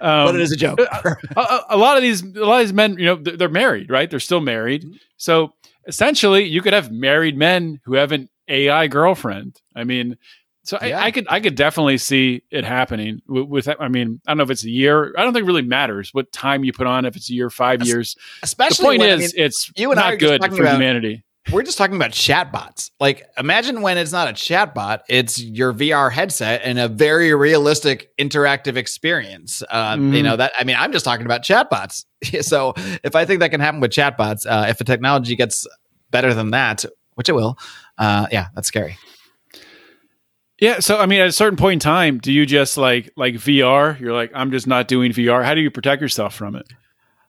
[0.00, 0.78] um, but it is a joke.
[0.80, 3.48] a, a- a lot of these a lot of these men you know they're, they're
[3.48, 4.96] married right they're still married mm-hmm.
[5.16, 5.52] so
[5.86, 10.16] essentially you could have married men who have an ai girlfriend i mean
[10.62, 10.98] so Yeah.
[11.00, 14.38] I, I could i could definitely see it happening with, with i mean i don't
[14.38, 16.86] know if it's a year i don't think it really matters what time you put
[16.86, 19.70] on if it's a year five years the Especially point when, I is mean, it's
[19.76, 22.90] you and I not are good for about- humanity we're just talking about chatbots.
[23.00, 28.10] Like, imagine when it's not a chatbot, it's your VR headset and a very realistic
[28.18, 29.62] interactive experience.
[29.70, 30.22] Uh, You Mhm.
[30.24, 32.04] know, that, I mean, I'm just talking about chatbots.
[32.42, 32.72] so
[33.04, 35.66] if I think that can happen with chatbots, uh, if the technology gets
[36.10, 37.58] better than that, which it will,
[37.98, 38.96] uh, yeah, that's scary.
[40.60, 43.34] Yeah, so I mean, at a certain point in time, do you just like like
[43.34, 43.98] VR?
[44.00, 45.42] You're like, I'm just not doing VR.
[45.44, 46.66] How do you protect yourself from it?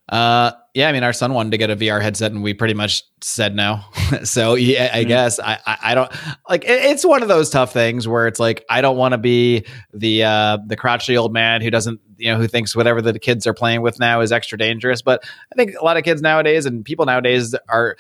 [0.07, 2.73] Uh, yeah, I mean, our son wanted to get a VR headset, and we pretty
[2.75, 3.79] much said no.
[4.23, 5.03] so yeah, I Yeah.
[5.07, 6.11] guess I, I I don't
[6.49, 6.63] like.
[6.65, 9.65] It, it's one of those tough things where it's like I don't want to be
[9.93, 13.47] the uh the crotchety old man who doesn't you know who thinks whatever the kids
[13.47, 15.01] are playing with now is extra dangerous.
[15.01, 17.97] But I think a lot of kids nowadays and people nowadays are.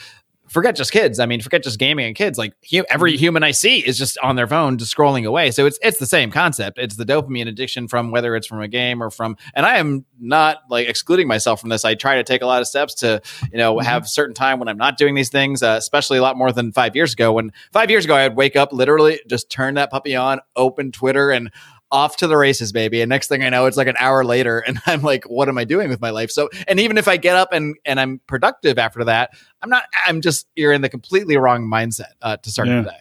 [0.55, 1.19] Forget just kids.
[1.19, 2.37] I mean, forget just gaming and kids.
[2.37, 5.51] Like hu- every human I see is just on their phone, just scrolling away.
[5.51, 6.79] So it's it's the same concept.
[6.79, 9.35] It's the dopamine addiction from whether it's from a game or from.
[9.53, 11.83] And I am not like excluding myself from this.
[11.83, 14.69] I try to take a lot of steps to you know have certain time when
[14.69, 15.61] I'm not doing these things.
[15.61, 17.33] Uh, especially a lot more than five years ago.
[17.33, 21.31] When five years ago I'd wake up literally just turn that puppy on, open Twitter,
[21.31, 21.51] and
[21.95, 23.01] off to the races, baby.
[23.01, 25.57] And next thing I know, it's like an hour later, and I'm like, what am
[25.57, 26.29] I doing with my life?
[26.29, 29.31] So, and even if I get up and and I'm productive after that,
[29.61, 29.83] I'm not.
[30.05, 32.81] I'm just you're in the completely wrong mindset uh, to start Yeah.
[32.81, 32.97] the day.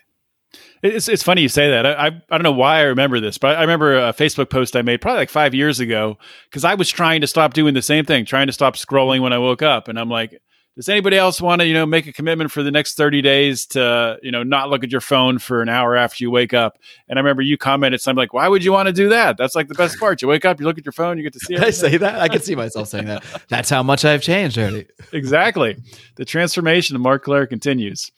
[0.83, 1.87] It's it's funny you say that.
[1.87, 4.77] I, I I don't know why I remember this, but I remember a Facebook post
[4.77, 6.19] I made probably like five years ago
[6.51, 9.33] because I was trying to stop doing the same thing, trying to stop scrolling when
[9.33, 10.41] I woke up, and I'm like,
[10.77, 13.67] does anybody else want to you know make a commitment for the next 30 days
[13.67, 16.79] to you know not look at your phone for an hour after you wake up?
[17.09, 19.37] And I remember you commented something like, why would you want to do that?
[19.37, 20.21] That's like the best part.
[20.23, 21.97] You wake up, you look at your phone, you get to see Did I say
[21.97, 22.21] that?
[22.21, 23.25] I can see myself saying that.
[23.49, 24.87] That's how much I've changed, already.
[25.13, 25.77] exactly.
[26.17, 28.11] The transformation of Marc Clair continues.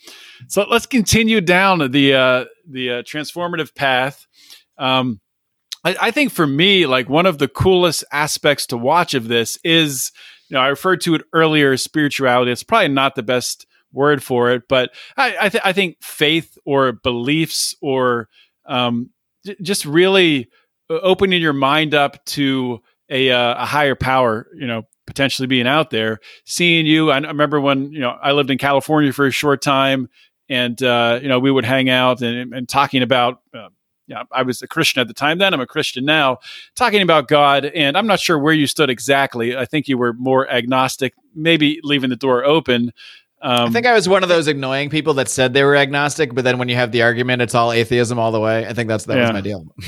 [0.48, 4.26] So let's continue down the uh, the uh, transformative path.
[4.78, 5.20] Um,
[5.84, 9.56] I, I think for me, like one of the coolest aspects to watch of this
[9.62, 10.10] is,
[10.48, 12.52] you know, I referred to it earlier as spirituality.
[12.52, 16.58] It's probably not the best word for it, but I I, th- I think faith
[16.64, 18.28] or beliefs or
[18.66, 19.10] um,
[19.44, 20.48] j- just really
[20.90, 25.66] uh, opening your mind up to a, uh, a higher power, you know, potentially being
[25.66, 27.10] out there, seeing you.
[27.10, 30.08] I, I remember when, you know, I lived in California for a short time
[30.48, 33.68] and, uh, you know, we would hang out and, and talking about, uh,
[34.06, 35.38] yeah, I was a Christian at the time.
[35.38, 36.38] Then I'm a Christian now,
[36.74, 37.64] talking about God.
[37.66, 39.56] And I'm not sure where you stood exactly.
[39.56, 42.92] I think you were more agnostic, maybe leaving the door open.
[43.42, 46.34] Um, I think I was one of those annoying people that said they were agnostic,
[46.34, 48.66] but then when you have the argument, it's all atheism all the way.
[48.66, 49.22] I think that's that Yeah.
[49.24, 49.66] was my deal.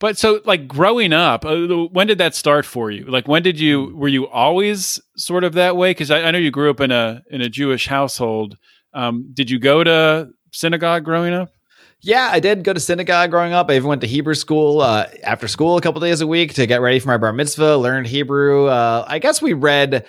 [0.00, 1.56] But so, like growing up, uh,
[1.90, 3.04] when did that start for you?
[3.06, 5.90] Like, when did you were you always sort of that way?
[5.90, 8.56] Because I, I know you grew up in a in a Jewish household.
[8.94, 11.50] Um, did you go to synagogue growing up?
[12.00, 13.68] Yeah, I did go to synagogue growing up.
[13.70, 16.66] I even went to Hebrew school uh, after school a couple days a week to
[16.66, 17.76] get ready for my bar mitzvah.
[17.76, 18.66] Learned Hebrew.
[18.66, 20.06] Uh, I guess we read.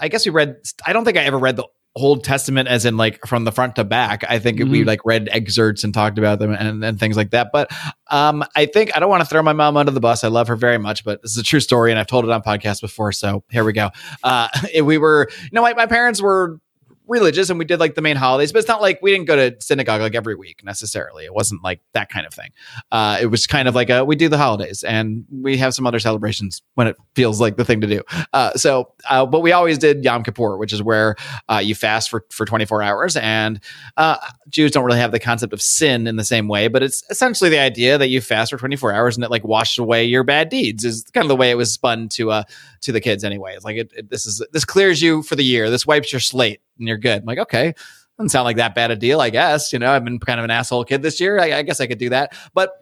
[0.00, 0.56] I guess we read.
[0.86, 3.76] I don't think I ever read the Old Testament as in like from the front
[3.76, 4.24] to back.
[4.28, 4.86] I think we Mhm.
[4.86, 7.48] like read excerpts and talked about them and, and things like that.
[7.52, 7.70] But
[8.10, 10.24] um, I think I don't want to throw my mom under the bus.
[10.24, 12.30] I love her very much, but this is a true story, and I've told it
[12.30, 13.12] on podcast before.
[13.12, 13.90] So here we go.
[14.22, 14.48] Uh,
[14.82, 16.58] we were, you know, my, my parents were
[17.08, 19.36] religious and we did like the main holidays, but it's not like we didn't go
[19.36, 21.24] to synagogue like every week necessarily.
[21.24, 22.50] It wasn't like that kind of thing.
[22.92, 25.86] Uh, it was kind of like a, we do the holidays and we have some
[25.86, 28.02] other celebrations when it feels like the thing to do.
[28.32, 31.16] Uh, so, uh, but we always did Yom Kippur, which is where
[31.48, 33.16] uh, you fast for, for 24 hours.
[33.16, 33.60] And
[33.96, 34.16] uh,
[34.48, 37.50] Jews don't really have the concept of sin in the same way, but it's essentially
[37.50, 40.48] the idea that you fast for 24 hours and it like washes away your bad
[40.48, 42.42] deeds is kind of the way it was spun to, uh,
[42.82, 43.54] to the kids anyway.
[43.54, 45.70] It's like, it, it- this is, this clears you for the year.
[45.70, 47.20] This wipes your slate and you're good.
[47.20, 47.74] I'm like, okay,
[48.18, 49.72] doesn't sound like that bad a deal, I guess.
[49.72, 51.38] You know, I've been kind of an asshole kid this year.
[51.40, 52.34] I, I guess I could do that.
[52.54, 52.72] But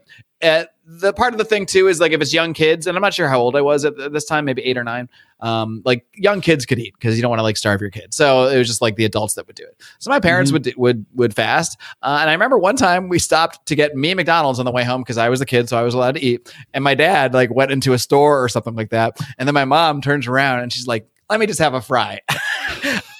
[0.42, 3.00] uh, the part of the thing too is like if it's young kids, and I'm
[3.02, 5.08] not sure how old I was at this time, maybe eight or nine.
[5.40, 8.16] Um, like young kids could eat because you don't want to like starve your kids.
[8.16, 9.78] So it was just like the adults that would do it.
[9.98, 10.54] So my parents Mhm.
[10.54, 14.14] would would would fast, uh, and I remember one time we stopped to get me
[14.14, 16.22] McDonald's on the way home because I was a kid, so I was allowed to
[16.22, 16.50] eat.
[16.72, 19.64] And my dad like went into a store or something like that, and then my
[19.66, 22.20] mom turns around and she's like, "Let me just have a fry."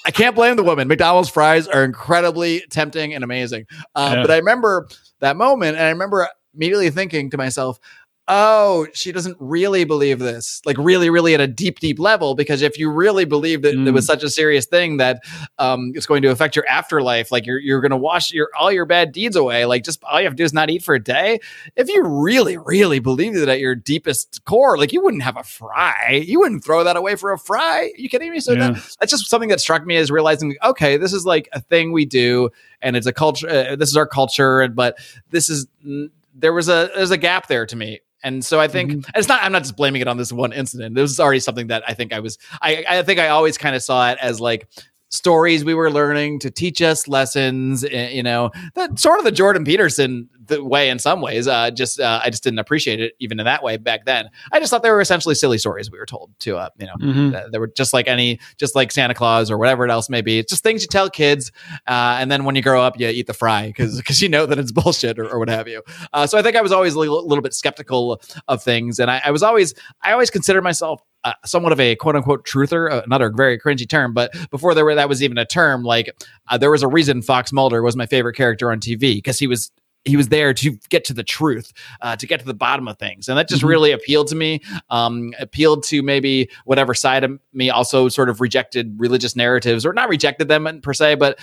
[0.07, 0.87] I can't blame the woman.
[0.87, 3.67] McDonald's fries are incredibly tempting and amazing.
[3.95, 4.23] Uh, Yeah.
[4.23, 4.89] But I remember
[5.21, 7.81] that moment, and I remember immediately thinking to myself,
[8.29, 12.35] oh, she doesn't really believe this, like really, really at a deep, deep level.
[12.35, 14.07] Because if you really believe that it was Mm.
[14.09, 15.23] such a serious thing that
[15.59, 18.73] um, it's going to affect your afterlife, like you're you're going to wash your all
[18.73, 20.95] your bad deeds away, like just all you have to do is not eat for
[20.95, 21.39] a day.
[21.77, 25.45] If you really, really believe that at your deepest core, like you wouldn't have a
[25.45, 27.93] fry, you wouldn't throw that away for a fry.
[27.95, 28.41] Are you kidding me?
[28.41, 28.73] So Yeah.
[28.73, 31.93] that, that's just something that struck me as realizing, okay, this is like a thing
[31.93, 32.51] we do,
[32.83, 33.49] and it's a culture.
[33.49, 34.97] Uh, this is our culture, and but
[35.31, 38.01] this is mm, there was a there's a gap there to me.
[38.23, 38.99] And so I think mm-hmm.
[38.99, 39.43] and it's not.
[39.43, 40.95] I'm not just blaming it on this one incident.
[40.95, 42.39] This is already something that I think I was.
[42.63, 44.69] I I think I always kind of saw it as like
[45.17, 47.85] stories we were learning to teach us lessons.
[47.85, 51.49] eh, You know, that sort of the Jordan Peterson the way in some ways.
[51.49, 54.31] Uh, just uh, I just didn't appreciate it even in that way back then.
[54.53, 56.57] I just thought they were essentially silly stories we were told to.
[56.57, 57.35] Uh, you know, Mhm.
[57.35, 60.21] uh, they were just like any, just like Santa Claus or whatever it else may
[60.21, 60.39] be.
[60.39, 61.51] It's just things you tell kids,
[61.89, 64.47] uh, and then when you grow up, you eat the fry because because you know
[64.47, 65.83] that it's bullshit or, or what have you.
[66.13, 69.11] Uh, so I think I was always a little, little bit skeptical of things, and
[69.11, 71.01] I, I was always I always considered myself.
[71.27, 74.85] Uh, somewhat of a quote unquote truther, uh, another very cringy term, but before there
[74.85, 76.09] were that was even a term, like
[76.49, 79.49] uh, there was a reason Fox Mulder was my favorite character on TV because he
[79.49, 79.73] was
[80.05, 82.97] he was there to get to the truth, uh, to get to the bottom of
[82.97, 83.69] things, and that just Mhm.
[83.71, 84.61] really appealed to me.
[84.89, 89.93] Um, appealed to maybe whatever side of me also sort of rejected religious narratives, or
[89.93, 91.41] not rejected them per se, but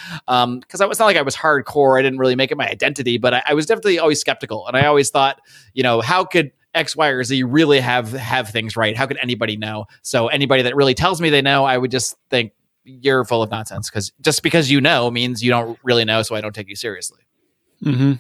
[0.61, 1.99] because I was not like I was hardcore.
[1.99, 4.77] I didn't really make it my identity, but I, I was definitely always skeptical, and
[4.77, 5.41] I always thought,
[5.73, 8.95] you know, how could X, Y, or Z you really have have things right?
[8.95, 9.85] How could anybody know?
[10.01, 12.53] So anybody that really tells me they know, I would just think
[12.83, 16.35] you're full of nonsense because just because you know means you don't really know, so
[16.35, 17.21] I don't take you seriously.
[17.81, 18.13] hmm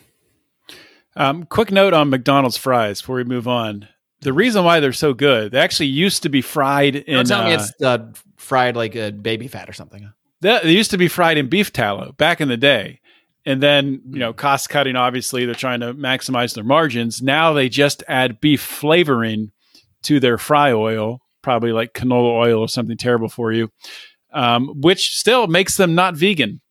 [1.15, 3.87] Um, quick note on McDonald's fries before we move on.
[4.21, 7.15] The reason why they're so good, they actually used to be fried in.
[7.15, 10.13] Don't tell me uh, it's uh, fried like a baby fat or something.
[10.39, 13.01] They, they used to be fried in beef tallow back in the day.
[13.45, 17.21] And then, you know, cost cutting, obviously, they're trying to maximize their margins.
[17.21, 19.51] Now they just add beef flavoring
[20.03, 23.69] to their fry oil, probably like canola oil or something terrible for you,
[24.31, 26.61] um, which still makes them not vegan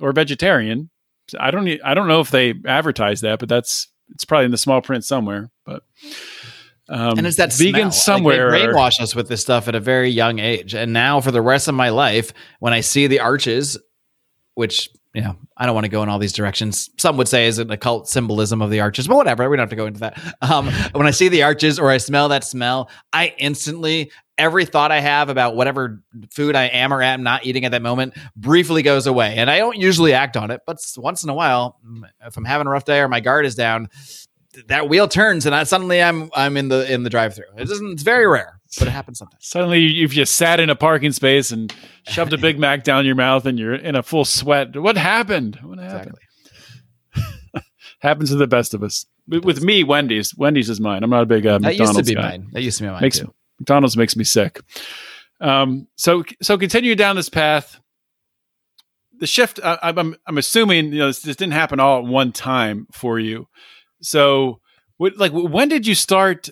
[0.00, 0.90] or vegetarian.
[1.38, 4.58] I don't, I don't know if they advertise that, but that's it's probably in the
[4.58, 5.50] small print somewhere.
[5.64, 5.82] But
[6.88, 7.92] um, and it's that vegan smell.
[7.92, 8.50] somewhere.
[8.50, 11.30] Like they brainwash us with this stuff at a very young age, and now for
[11.30, 13.78] the rest of my life, when I see the arches,
[14.54, 14.90] which
[15.22, 16.90] know, I don't want to go in all these directions.
[16.98, 19.48] Some would say is an occult symbolism of the arches, but whatever.
[19.48, 20.20] We don't have to go into that.
[20.42, 24.92] Um, when I see the arches or I smell that smell, I instantly every thought
[24.92, 28.82] I have about whatever food I am or am not eating at that moment briefly
[28.82, 30.62] goes away, and I don't usually act on it.
[30.66, 33.46] But once in a while, mm, if I'm having a rough day or my guard
[33.46, 33.88] is down,
[34.68, 37.46] that wheel turns and I suddenly I'm I'm in the in the drive through.
[37.56, 37.92] It doesn't.
[37.92, 39.46] It's very rare, but it happens sometimes.
[39.46, 41.74] Suddenly, you've just sat in a parking space and
[42.08, 44.76] shoved a Big Mac down your mouth, and you're in a full sweat.
[44.76, 45.58] What happened?
[45.62, 46.16] What happened?
[47.14, 47.62] Exactly.
[48.00, 49.06] Happens to the best of us.
[49.26, 50.34] With, me, Wendy's.
[50.36, 51.02] Wendy's is mine.
[51.02, 52.28] I'm not a big uh, That McDonald's used to be guy.
[52.30, 52.48] mine.
[52.52, 53.34] That used to be mine Makes too.
[53.58, 54.60] McDonald's makes me sick.
[55.40, 57.80] Um, so so continue down this path.
[59.18, 59.60] The shift.
[59.62, 63.18] I, I'm I'm assuming you know this, this didn't happen all at one time for
[63.18, 63.48] you.
[64.02, 64.60] So
[64.98, 66.50] what like when did you start?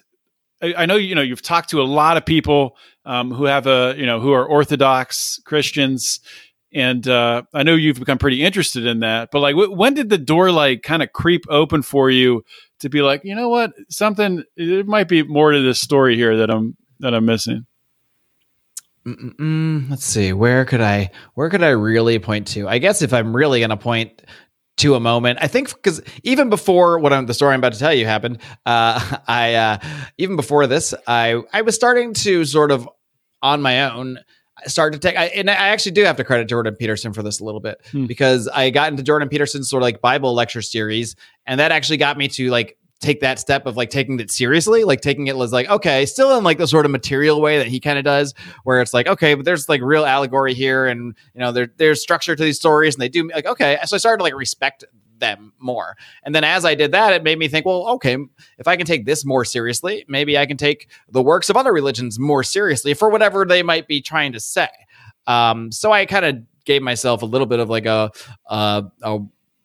[0.63, 3.95] I, know you know you've talked to a lot of people um, who have a
[3.97, 6.21] you know who are Orthodox Christians,
[6.73, 9.31] and uh, I know you've become pretty interested in that.
[9.33, 12.45] But like, wh- when did the door like kind of creep open for you
[12.81, 14.45] to be like, you know what, something?
[14.57, 17.67] There might be more to this story here that I'm that I'm missing.
[19.07, 19.91] Mm-mm-mm.
[19.91, 20.33] Let's see.
[20.33, 22.69] Where could I where could I really point to?
[22.69, 24.23] I guess if I'm really going to point
[24.79, 27.79] to a moment, I think because even before what I'm the story I'm about to
[27.79, 29.79] tell you happened, uh, I uh,
[30.19, 32.89] even before this, I I was starting to sort of
[33.43, 34.19] on my own
[34.67, 37.41] start to take I, and I actually do have to credit Jordan Peterson for this
[37.41, 38.07] a little bit Hmm.
[38.07, 41.17] because I got into Jordan Peterson's sort of like Bible lecture series
[41.47, 44.85] and that actually got me to like take that step of like taking it seriously
[44.85, 47.67] like taking it as like okay still in like the sort of material way that
[47.67, 48.33] he kind of does
[48.65, 52.01] where it's like okay but there's like real allegory here and you know there, there's
[52.01, 54.85] structure to these stories and they do like okay so i started to like respect
[55.19, 55.97] them more.
[56.25, 58.17] And then as i did that it made me think well okay
[58.59, 61.73] if i can take this more seriously maybe i can take the works of other
[61.73, 64.69] religions more seriously for whatever they might be trying to say.
[65.27, 68.11] Um so i kind of gave myself a little bit of like a
[68.49, 69.19] uh, a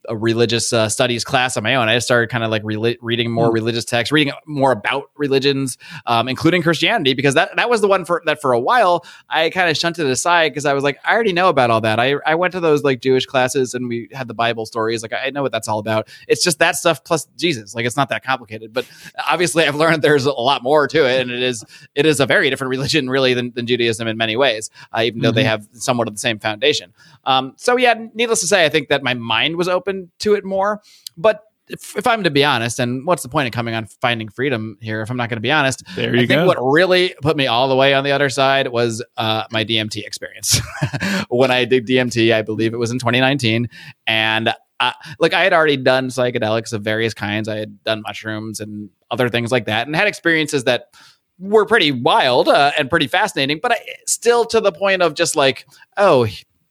[0.07, 1.89] a religious uh, studies class on my own.
[1.89, 3.53] I just started kind of like reli- reading more Hmm.
[3.53, 8.05] religious texts, reading more about religions, um, including Christianity, because that that was the one
[8.05, 11.13] for that for a while I kind of shunted aside because I was like, I
[11.13, 11.99] already know about all that.
[11.99, 15.01] I I went to those like Jewish classes and we had the Bible stories.
[15.01, 16.07] Like I know what that's all about.
[16.27, 17.75] It's just that stuff plus Jesus.
[17.75, 18.73] Like it's not that complicated.
[18.73, 18.85] But
[19.29, 21.63] obviously, I've learned there's a lot more to it, and it is
[21.95, 25.21] it is a very different religion really than, than Judaism in many ways, uh, even
[25.21, 25.47] though they Mhm.
[25.47, 26.93] have somewhat of the same foundation.
[27.25, 30.45] Um, so yeah, needless to say, I think that my mind was open to it
[30.45, 30.81] more.
[31.15, 34.29] But if, if I'm to be honest, and what's the point of coming on Finding
[34.29, 35.83] Freedom here if I'm not going to be honest?
[35.95, 36.45] There you I think go.
[36.45, 40.05] what really put me all the way on the other side was uh, my DMT
[40.05, 40.61] experience.
[41.29, 43.69] when I did DMT, I believe it was in 2019,
[44.05, 47.47] and uh, like I had already done psychedelics of various kinds.
[47.49, 50.93] I had done mushrooms and other things like that, and had experiences that
[51.39, 55.35] were pretty wild uh, and pretty fascinating, but I, still to the point of just
[55.35, 55.67] like,
[55.97, 56.27] oh,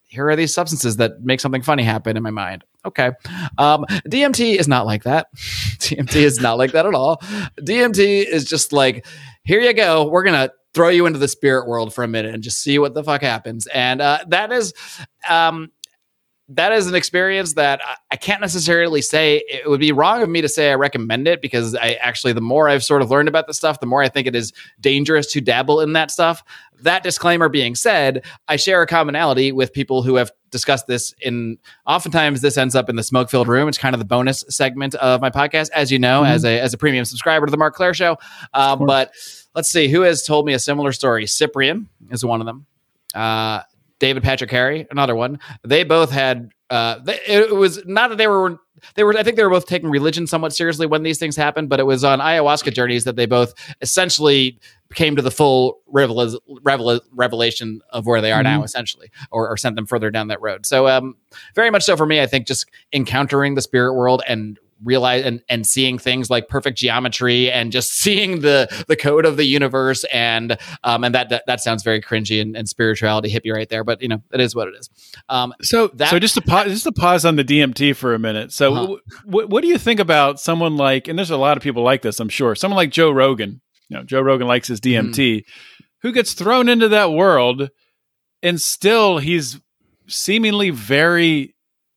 [0.08, 2.64] here are these substances that make something funny happen in my mind.
[2.86, 3.10] Okay.
[3.58, 5.26] Um, DMT is not like that.
[5.34, 7.18] DMT is not like that at all.
[7.60, 9.04] DMT is just like,
[9.44, 10.08] here you go.
[10.08, 12.78] We're going to throw you into the spirit world for a minute and just see
[12.78, 13.66] what the fuck happens.
[13.68, 14.72] And uh, that is,
[15.28, 15.72] um,
[16.48, 17.80] that is an experience that
[18.10, 21.42] I- can't necessarily say it would be wrong of me to say I recommend it
[21.42, 24.08] because I actually, the more I've sort of learned about the stuff, the more I
[24.08, 26.42] think it is dangerous to dabble in that stuff.
[26.82, 31.58] That disclaimer being said, I share a commonality with people who have discussed this in
[31.86, 33.68] oftentimes this ends up in the smoke filled room.
[33.68, 36.72] It's kind of the bonus segment of my podcast, as you know, as a as
[36.72, 38.16] a premium subscriber to the Marc Clair show.
[38.54, 39.12] Uh, but
[39.54, 41.26] let's see who has told me a similar story.
[41.26, 42.66] Cyprian is one of them.
[43.14, 43.60] Uh,
[43.98, 45.38] David Patrick Harry, another one.
[45.62, 46.50] They both had.
[46.68, 48.58] Uh, they, it was not that they were.
[48.94, 49.16] They were.
[49.16, 51.68] I think they were both taking religion somewhat seriously when these things happened.
[51.68, 54.58] But it was on ayahuasca journeys that they both essentially
[54.94, 59.56] came to the full revel- revel- revelation of where they are now, essentially, or, or
[59.56, 60.64] sent them further down that road.
[60.64, 61.16] So, um,
[61.54, 62.20] very much so for me.
[62.20, 66.76] I think just encountering the spirit world and realize and, and seeing things like perfect
[66.78, 71.44] geometry and just seeing the the code of the universe and um and that that,
[71.46, 74.54] that sounds very cringy and, and spirituality hippie right there but you know it is
[74.54, 74.90] what it is
[75.30, 78.18] um So, That- so just to pause, just to pause on the DMT for a
[78.18, 78.52] minute.
[78.52, 78.80] So, Uh-huh.
[78.82, 81.08] w- w- what do you think about someone like?
[81.08, 82.54] And there's a lot of people like this, I'm sure.
[82.54, 83.60] Someone like Joe Rogan.
[83.88, 85.84] You know, Joe Rogan likes his DMT, Mm-hmm.
[86.02, 87.70] who gets thrown into that world,
[88.42, 89.58] and still he's
[90.06, 91.54] seemingly very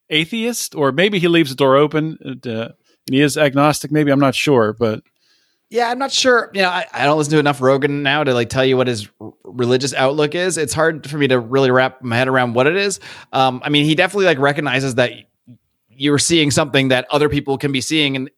[0.10, 2.18] atheist, or maybe he leaves the door open.
[2.46, 2.70] Uh,
[3.08, 3.92] and he is agnostic.
[3.92, 5.02] Maybe I'm not sure, but
[5.70, 6.52] Yeah, I'm not sure.
[6.54, 8.88] You know, I, I don't listen to enough Rogan now to like tell you what
[8.88, 10.58] his r- religious outlook is.
[10.58, 13.00] It's hard for me to really wrap my head around what it is.
[13.34, 15.12] Um, I mean, he definitely like recognizes that
[15.90, 18.30] you're seeing something that other people can be seeing in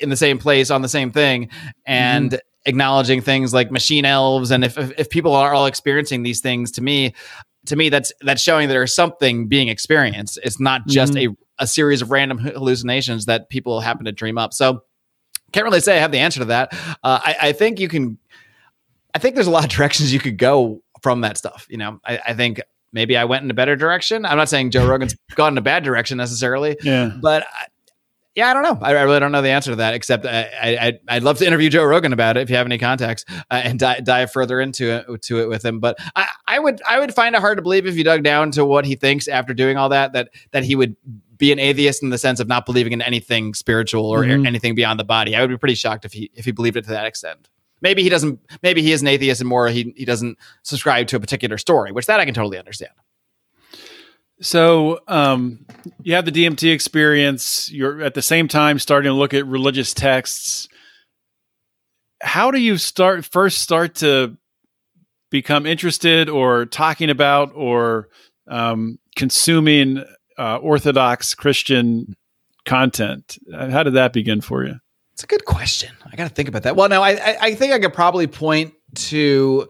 [0.00, 1.48] in the same place on the same thing,
[1.84, 4.50] and acknowledging things like machine elves.
[4.50, 7.14] And if, if if people are all experiencing these things, to me,
[7.68, 10.38] to me, that's that's showing that there's something being experienced.
[10.42, 14.52] It's not just a a series of random hallucinations that people happen to dream up.
[14.52, 14.82] So
[15.52, 16.72] can't really say I have the answer to that.
[17.02, 18.18] Uh, I, I think you can.
[19.14, 21.66] I think there's a lot of directions you could go from that stuff.
[21.68, 22.60] You know, I, I think
[22.92, 24.24] maybe I went in a better direction.
[24.24, 27.12] I'm not saying Joe Rogan's gone in a bad direction necessarily, yeah.
[27.20, 27.66] but I,
[28.38, 28.78] yeah, I don't know.
[28.80, 29.94] I, I really don't know the answer to that.
[29.94, 32.66] Except I, I, I'd, I'd love to interview Joe Rogan about it if you have
[32.66, 35.80] any contacts uh, and di- dive further into it to it with him.
[35.80, 38.52] But I, I would I would find it hard to believe if you dug down
[38.52, 40.94] to what he thinks after doing all that that that he would
[41.36, 44.46] be an atheist in the sense of not believing in anything spiritual or Mhm.
[44.46, 45.34] anything beyond the body.
[45.36, 47.48] I would be pretty shocked if he if he believed it to that extent.
[47.80, 48.40] Maybe he doesn't.
[48.62, 51.92] Maybe he is an atheist and more he he doesn't subscribe to a particular story,
[51.92, 52.92] which that I can totally understand.
[54.40, 55.66] So um,
[56.02, 57.70] you have the DMT experience.
[57.72, 60.68] You're at the same time starting to look at religious texts.
[62.22, 64.36] How do you start first start to
[65.30, 68.08] become interested or talking about or
[68.48, 70.04] um, consuming
[70.38, 72.16] uh, Orthodox Christian
[72.64, 73.38] content?
[73.52, 74.76] Uh, How did that begin for you?
[75.12, 75.90] It's a good question.
[76.10, 76.76] I got to think about that.
[76.76, 79.68] Well, no, I, I I think I could probably point to,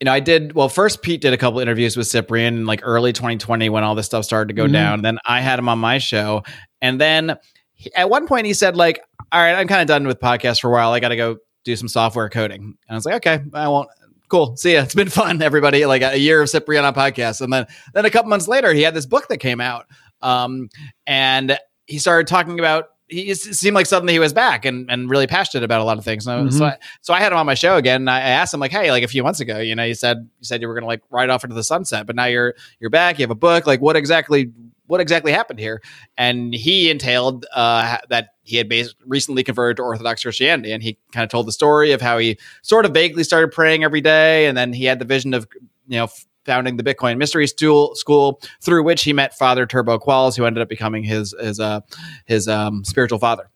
[0.00, 0.54] you know, I did.
[0.54, 3.94] Well, first Pete did a couple interviews with Cyprian in like early 2020 when all
[3.94, 4.72] this stuff started to go Mhm.
[4.72, 5.02] down.
[5.02, 6.42] Then I had him on my show,
[6.82, 7.36] and then
[7.74, 9.00] he, at one point he said like,
[9.32, 10.92] "All right, I'm kind of done with podcasts for a while.
[10.92, 13.88] I got to go do some software coding." And I was like, "Okay, I won't."
[14.28, 14.56] Cool.
[14.56, 14.82] See ya.
[14.82, 15.86] It's been fun, everybody.
[15.86, 18.82] Like a year of Cyprian on podcasts, and then then a couple months later, he
[18.82, 19.86] had this book that came out,
[20.20, 20.68] um,
[21.06, 25.26] and he started talking about he seemed like suddenly he was back and, and really
[25.26, 26.26] passionate about a lot of things.
[26.26, 28.02] And I- So, I, so I had him on my show again.
[28.02, 30.18] And I asked him like, Hey, like a few months ago, you know, you said,
[30.38, 32.54] you said you were going to like ride off into the sunset, but now you're,
[32.80, 33.18] you're back.
[33.18, 33.66] You have a book.
[33.66, 34.50] Like what exactly,
[34.88, 35.82] what exactly happened here?
[36.16, 40.72] And he entailed, uh, that he had bas- recently converted to Orthodox Christianity.
[40.72, 43.84] And he kind of told the story of how he sort of vaguely started praying
[43.84, 44.46] every day.
[44.46, 45.46] And then he had the vision of,
[45.88, 46.08] you know,
[46.46, 50.62] founding the Bitcoin Mystery School, school through which he met Father Turbo Qualls, who ended
[50.62, 51.80] up becoming his his uh,
[52.24, 53.50] his um, spiritual father.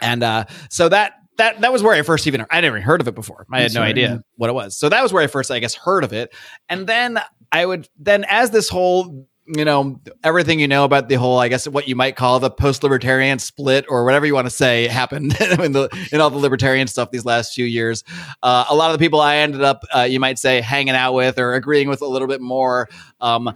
[0.00, 3.08] And uh, so that that that was where I first even I never heard of
[3.08, 3.46] it before.
[3.52, 4.18] I had That's no right, idea yeah.
[4.36, 4.76] what it was.
[4.76, 6.34] So that was where I first I guess heard of it.
[6.68, 7.20] And then
[7.52, 11.48] I would then as this whole you know everything you know about the whole I
[11.48, 15.38] guess what you might call the post-libertarian split or whatever you want to say happened
[15.40, 18.04] in the in all the libertarian stuff these last few years.
[18.42, 21.12] Uh, a lot of the people I ended up uh, you might say hanging out
[21.12, 22.88] with or agreeing with a little bit more.
[23.20, 23.54] Um,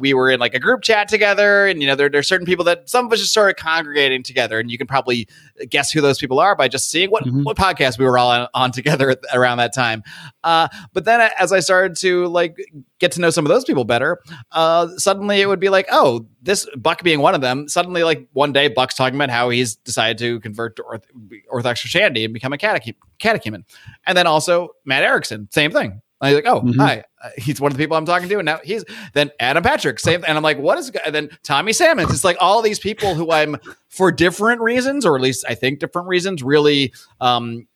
[0.00, 2.46] we- we were in like a group chat together, and you know there there's certain
[2.46, 5.28] people that some of us just started congregating together, and you can probably
[5.68, 7.44] guess who those people are by just seeing what Mhm.
[7.44, 10.02] what podcast we were all on, on together at, around that time.
[10.42, 12.56] Uh, but then as I started to like
[12.98, 14.18] get to know some of those people better,
[14.52, 17.68] uh, suddenly it would be like, oh, this Buck being one of them.
[17.68, 21.06] Suddenly, like one day, Buck's talking about how he's decided to convert to Orth-
[21.48, 23.64] Orthodox Christianity and become a catechu- catechumen,
[24.06, 26.00] and then also Matt Erickson, same thing.
[26.22, 26.76] He's like, oh, Mhm.
[26.76, 29.62] hi, uh, he's one of the people I'm talking to, and now he's then Adam
[29.62, 30.90] Patrick, same, and I'm like, what is?
[31.04, 32.10] And then Tommy Salmons.
[32.10, 33.56] It's like all these people who I'm
[33.88, 37.66] for different reasons, or at least I think different reasons, really um,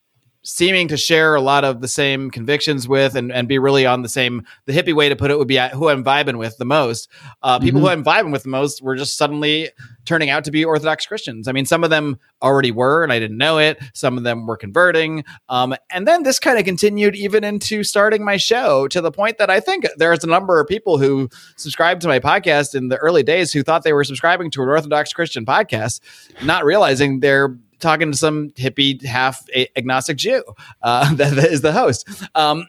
[0.46, 4.02] seeming to share a lot of the same convictions with and, and be really on
[4.02, 6.64] the same the hippie way to put it would be who i'm vibing with the
[6.66, 7.08] most.
[7.42, 7.84] Uh, people Mhm.
[7.84, 9.70] who i'm vibing with the most were just suddenly
[10.04, 11.48] turning out to be orthodox christians.
[11.48, 13.78] I mean some of them already were and i didn't know it.
[13.94, 15.24] Some of them were converting.
[15.48, 19.38] Um, and then this kind of continued even into starting my show to the point
[19.38, 22.98] that i think there's a number of people who subscribed to my podcast in the
[22.98, 26.00] early days who thought they were subscribing to an orthodox christian podcast
[26.42, 29.44] not realizing they're talking to some hippie half
[29.76, 30.42] agnostic Jew
[30.82, 32.08] uh, that, that is the host.
[32.34, 32.66] Um,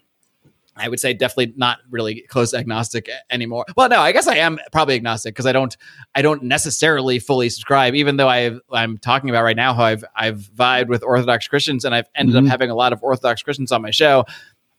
[0.78, 3.64] I would say definitely not really close agnostic anymore.
[3.78, 5.76] Well, no, I guess I am probably agnostic because I don't
[6.16, 10.04] I don't necessarily fully subscribe, even though I I'm talking about right now how I've
[10.16, 12.40] I've vibed with Orthodox Christians and I've ended Mhm.
[12.46, 14.26] up having a lot of Orthodox Christians on my show.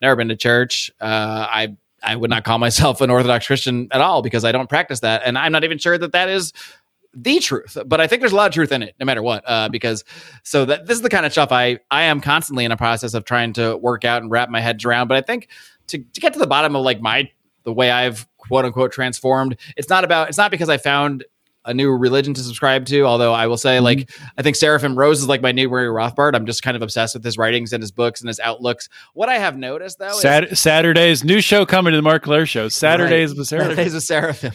[0.02, 0.90] Never been to church.
[1.00, 4.68] Uh, I I would not call myself an Orthodox Christian at all because I don't
[4.68, 6.52] practice that, and I'm not even sure that that is
[7.16, 7.76] the truth.
[7.86, 9.42] But I think there's a lot of truth in it, no matter what.
[9.46, 10.04] Uh, because
[10.44, 13.14] so that this is the kind of stuff I I am constantly in a process
[13.14, 15.08] of trying to work out and wrap my head around.
[15.08, 15.48] But I think
[15.88, 17.30] to to get to the bottom of like my
[17.64, 21.24] the way I've quote unquote transformed, it's not about it's not because I found
[21.64, 23.02] a new religion to subscribe to.
[23.02, 24.08] Although I will say, like,
[24.38, 26.36] I think Seraphim Rose is like my new Murray Rothbard.
[26.36, 28.88] I'm just kind of obsessed with his writings and his books and his outlooks.
[29.14, 32.68] What I have noticed though, is Saturdays, new show coming to the Marc Clair show.
[32.68, 33.38] Saturdays Right.
[33.38, 33.64] with Sarah.
[33.64, 34.52] Saturdays with Seraphim.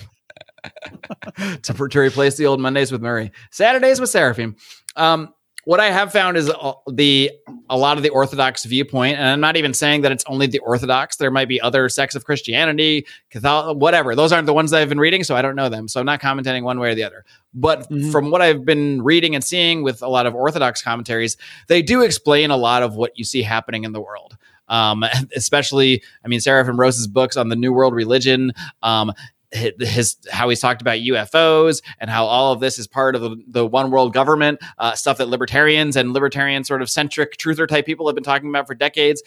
[1.63, 3.31] to, to replace the old Mondays with Murray.
[3.51, 4.55] Saturdays with Seraphim.
[4.95, 5.33] Um,
[5.65, 6.51] what I have found is
[6.87, 7.31] the
[7.69, 10.57] a lot of the Orthodox viewpoint, and I'm not even saying that it's only the
[10.59, 11.17] Orthodox.
[11.17, 14.15] There might be other sects of Christianity, Catholic, whatever.
[14.15, 15.87] Those aren't the ones that I've been reading, so I don't know them.
[15.87, 17.25] So I'm not commenting one way or the other.
[17.53, 18.11] But Mhm.
[18.11, 21.37] from what I've been reading and seeing with a lot of Orthodox commentaries,
[21.67, 24.37] they do explain a lot of what you see happening in the world.
[24.67, 25.03] Um,
[25.35, 28.51] especially, I mean, Seraphim Rose's books on the New World religion,
[28.81, 29.13] um,
[29.51, 33.35] his, how he's talked about UFOs and how all of this is part of the,
[33.47, 37.85] the one world government uh, stuff that libertarians and libertarian sort of centric truther type
[37.85, 39.21] people have been talking about for decades.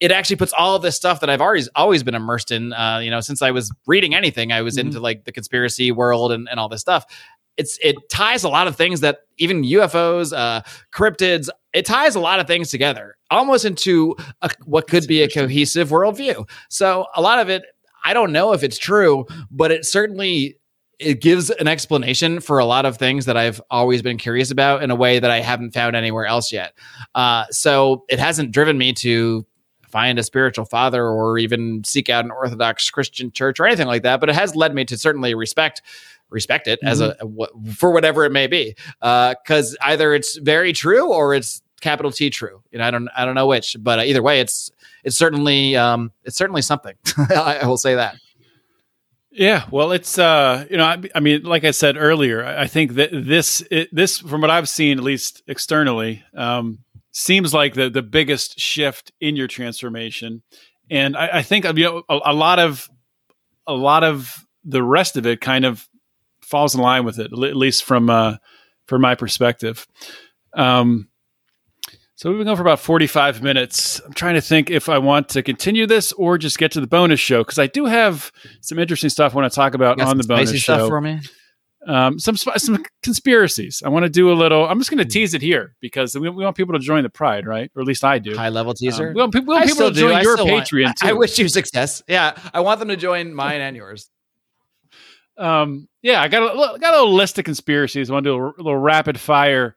[0.00, 2.72] It actually puts all of this stuff that I've always always been immersed in.
[2.72, 4.80] Uh, you know, since I was reading anything, I was Mhm.
[4.86, 7.06] into like the conspiracy world and, and all this stuff.
[7.56, 10.62] It's it ties a lot of things that even UFOs, uh,
[10.92, 15.28] cryptids, it ties a lot of things together, almost into a, what could be a
[15.28, 16.48] cohesive worldview.
[16.68, 17.62] So a lot of it,
[18.04, 20.58] I don't know if it's true, but it certainly
[20.98, 24.82] it gives an explanation for a lot of things that I've always been curious about
[24.82, 26.74] in a way that I haven't found anywhere else yet.
[27.14, 29.44] Uh, so it hasn't driven me to
[29.88, 34.02] find a spiritual father or even seek out an Orthodox Christian church or anything like
[34.02, 35.82] that, but it has led me to certainly respect
[36.30, 41.12] respect it as a, wh- for whatever it may be because either it's very true
[41.12, 42.60] or it's capital T true.
[42.72, 44.70] You know, I don't I don't know which, but uh, either way, it's
[45.04, 46.94] it's certainly um, it's certainly something.
[47.16, 48.16] I, I will say that.
[49.30, 52.66] Yeah, well, it's uh, you know, I, I mean, like I said earlier, I I
[52.66, 56.78] think that this it, this from what I've seen, at least externally, um,
[57.10, 60.42] seems like the the biggest shift in your transformation,
[60.90, 62.88] and I, I think you know a, a lot of
[63.66, 65.88] a lot of the rest of it kind of
[66.40, 68.36] falls in line with it, at least from uh,
[68.86, 69.86] from my perspective.
[70.54, 71.08] Um,
[72.16, 74.00] so we've been going for about 45 minutes.
[74.04, 76.86] I'm trying to think if I want to continue this or just get to the
[76.86, 80.16] bonus show because I do have some interesting stuff I want to talk about on
[80.18, 80.74] the bonus spicy show.
[80.76, 81.20] stuff for me.
[81.88, 83.82] um, some some conspiracies.
[83.84, 84.66] I want to do a little.
[84.66, 87.10] I'm just going to tease it here because we, we want people to join the
[87.10, 87.70] pride, right?
[87.74, 88.36] Or at least I do.
[88.36, 89.08] High level teaser.
[89.08, 90.00] Um, we want, we want people to do.
[90.00, 92.02] join I your want- Patreon I, I wish you success.
[92.08, 94.08] Yeah, I want them to join mine and yours.
[95.36, 98.08] um, yeah, I got a got a little list of conspiracies.
[98.08, 99.74] I want to do a little rapid fire,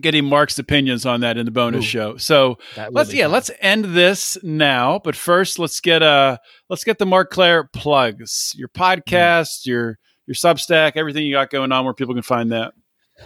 [0.00, 1.88] getting Marc's opinions on that in the bonus Ooh.
[1.88, 2.16] show.
[2.16, 2.58] So
[2.90, 3.32] let's yeah, fun.
[3.32, 5.00] let's end this now.
[5.02, 6.38] But first, let's get uh
[6.68, 8.54] let's get the Marc Clair plugs.
[8.56, 12.72] Your podcast, your your Substack, everything you got going on, where people can find that.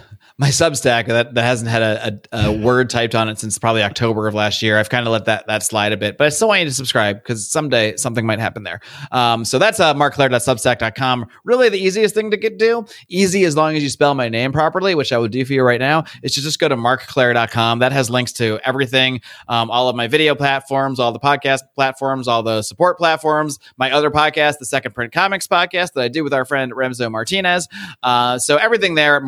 [0.39, 3.81] my Substack that, that hasn't had a, a, a word typed on it since probably
[3.81, 4.77] October of last year.
[4.77, 6.73] I've kind of let that that slide a bit, but I still want you to
[6.73, 8.79] subscribe because someday something might happen there.
[9.11, 11.27] Um, so that's uh, marcclair.substack.com.
[11.43, 14.51] Really, the easiest thing to get do, easy as long as you spell my name
[14.51, 17.79] properly, which I will do for you right now, is to just go to marcclair.com.
[17.79, 22.27] That has links to everything, um, all of my video platforms, all the podcast platforms,
[22.27, 26.23] all the support platforms, my other podcast, the Second Print Comics podcast that I do
[26.23, 27.67] with our friend Remzo Martinez.
[28.03, 29.23] Uh, so everything there at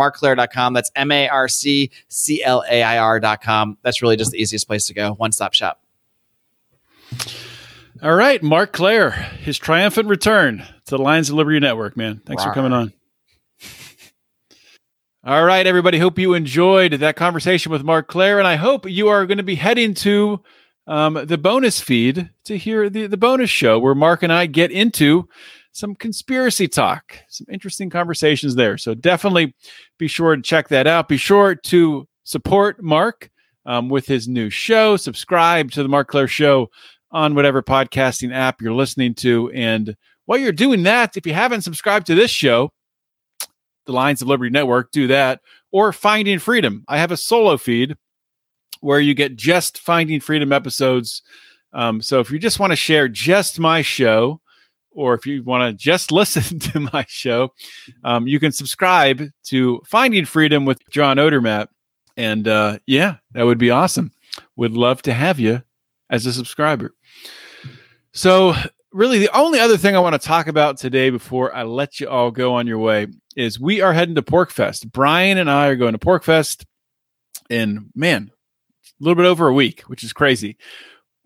[0.59, 0.73] marcclair.com.
[0.73, 3.77] That's M A R C C L A I R.com.
[3.81, 5.13] That's really just the easiest place to go.
[5.13, 5.81] One stop shop.
[8.01, 12.21] All right, Marc Clair, his triumphant return to the Lions of Liberty Network, man.
[12.25, 12.93] Thanks for coming on.
[15.21, 15.99] All right, everybody.
[15.99, 19.43] Hope you enjoyed that conversation with Marc Clair, and I hope you are going to
[19.43, 20.41] be heading to
[20.87, 24.71] um, the bonus feed to hear the, the bonus show where Marc and I get
[24.71, 25.27] into
[25.71, 28.77] some conspiracy talk, some interesting conversations there.
[28.77, 29.55] So definitely
[29.97, 31.07] be sure to check that out.
[31.07, 33.29] Be sure to support Marc
[33.65, 34.97] um, with his new show.
[34.97, 36.69] Subscribe to the Marc Clair Show
[37.11, 39.51] on whatever podcasting app you're listening to.
[39.51, 39.95] And
[40.25, 42.71] while you're doing that, if you haven't subscribed to this show,
[43.85, 45.41] the Lions of Liberty Network, do that.
[45.71, 46.83] Or Finding Freedom.
[46.87, 47.95] I have a solo feed
[48.81, 51.21] where you get just Finding Freedom episodes.
[51.73, 54.41] Um, so if you just want to share just my show,
[54.99, 57.53] or if you want to just listen to my show,
[58.03, 61.67] um, you can subscribe to Finding Freedom with John Odermatt.
[62.17, 64.11] And uh, yeah, that would be awesome.
[64.57, 65.63] Would love to have you
[66.09, 66.93] as a subscriber.
[68.11, 68.53] So,
[68.91, 72.09] really, the only other thing I want to talk about today before I let you
[72.09, 74.91] all go on your way is we are heading to PorcFest.
[74.91, 76.65] Brian and I are going to PorcFest
[77.49, 78.31] in, man,
[78.99, 80.57] a little bit over a week, which is crazy.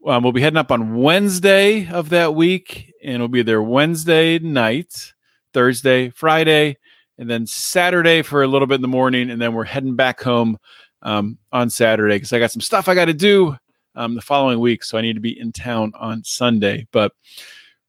[0.05, 4.39] Um, we'll be heading up on Wednesday of that week, and we'll be there Wednesday
[4.39, 5.14] night,
[5.54, 6.78] Thursday, Friday,
[7.18, 10.22] and then Saturday for a little bit in the morning, and then we're heading back
[10.22, 10.58] home
[11.01, 13.56] um, on Saturday because I got some stuff I got to do
[13.95, 16.88] um, the following week, so I need to be in town on Sunday.
[16.91, 17.12] But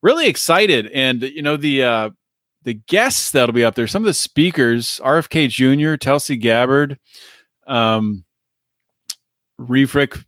[0.03, 2.11] really excited, and you know the uh,
[2.63, 3.87] the guests that'll be up there.
[3.87, 6.99] Some of the speakers: RFK Jr., Tulsi Gabbard,
[7.67, 8.25] um,
[9.61, 10.23] Revrick,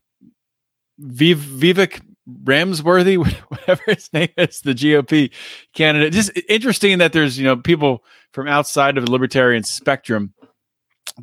[0.98, 3.16] Viv, Vivek Ramsworthy,
[3.48, 5.30] whatever his name is, the GOP
[5.74, 6.12] candidate.
[6.12, 10.34] Just interesting that there's you know people from outside of the libertarian spectrum,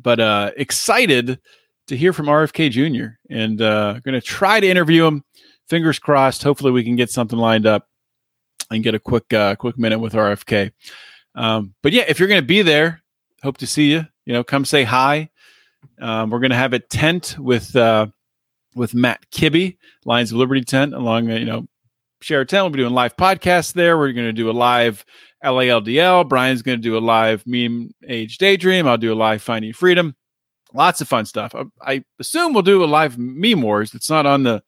[0.00, 1.38] but uh, excited
[1.86, 3.16] to hear from RFK Jr.
[3.30, 5.24] and uh, going to try to interview him.
[5.68, 6.42] Fingers crossed.
[6.42, 7.88] Hopefully, we can get something lined up
[8.70, 10.72] and get a quick uh, quick minute with RFK.
[11.34, 13.02] Um, but yeah, if you're going to be there,
[13.42, 14.06] hope to see you.
[14.24, 15.30] You know, come say hi.
[16.00, 18.06] Um, we're going to have a tent with uh,
[18.74, 21.66] with Matt Kibbe, Lions of Liberty tent, along the, you know
[22.24, 22.64] share tent.
[22.64, 23.98] We'll be doing live podcasts there.
[23.98, 25.04] We're going to do a live
[25.44, 26.28] LALDL.
[26.28, 28.88] Brian's going to do a live Meme Age Daydream.
[28.88, 30.16] I'll do a live Finding Freedom.
[30.72, 31.54] Lots of fun stuff.
[31.54, 33.94] I, I assume we'll do a live Meme Wars.
[33.94, 34.62] It's not on the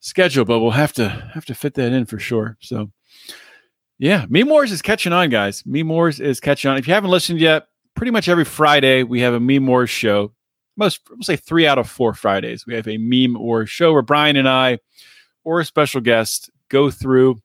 [0.00, 2.58] schedule, but we'll have to have to fit that in for sure.
[2.60, 2.90] So
[3.98, 5.62] yeah, Meme Wars is catching on, guys.
[5.64, 6.76] Meme Wars is catching on.
[6.76, 10.32] If you haven't listened yet, pretty much every Friday we have a Meme Wars show.
[10.80, 14.02] Most we'll say three out of four Fridays we have a Meme Wars show where
[14.02, 14.78] Brian and I,
[15.44, 17.40] or a special guest, go through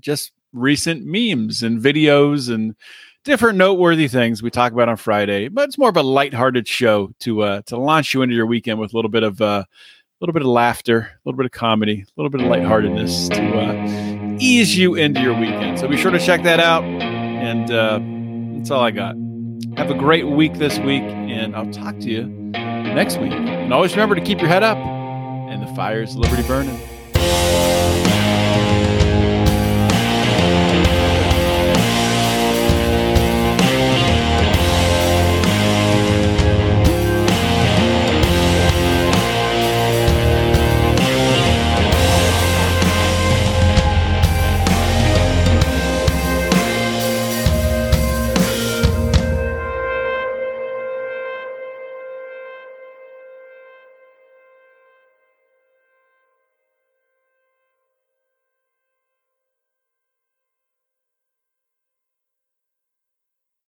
[0.00, 2.74] just recent memes and videos and
[3.22, 5.48] different noteworthy things we talk about on Friday.
[5.48, 8.80] But it's more of a lighthearted show to uh, to launch you into your weekend
[8.80, 11.52] with a little bit of uh, a little bit of laughter, a little bit of
[11.52, 15.78] comedy, a little bit of lightheartedness to uh, ease you into your weekend.
[15.78, 16.82] So be sure to check that out.
[16.84, 18.00] And uh,
[18.56, 19.16] that's all I got.
[19.76, 23.32] Have a great week this week, and I'll talk to you next week.
[23.32, 26.78] And always remember to keep your head up and the fires of liberty burning.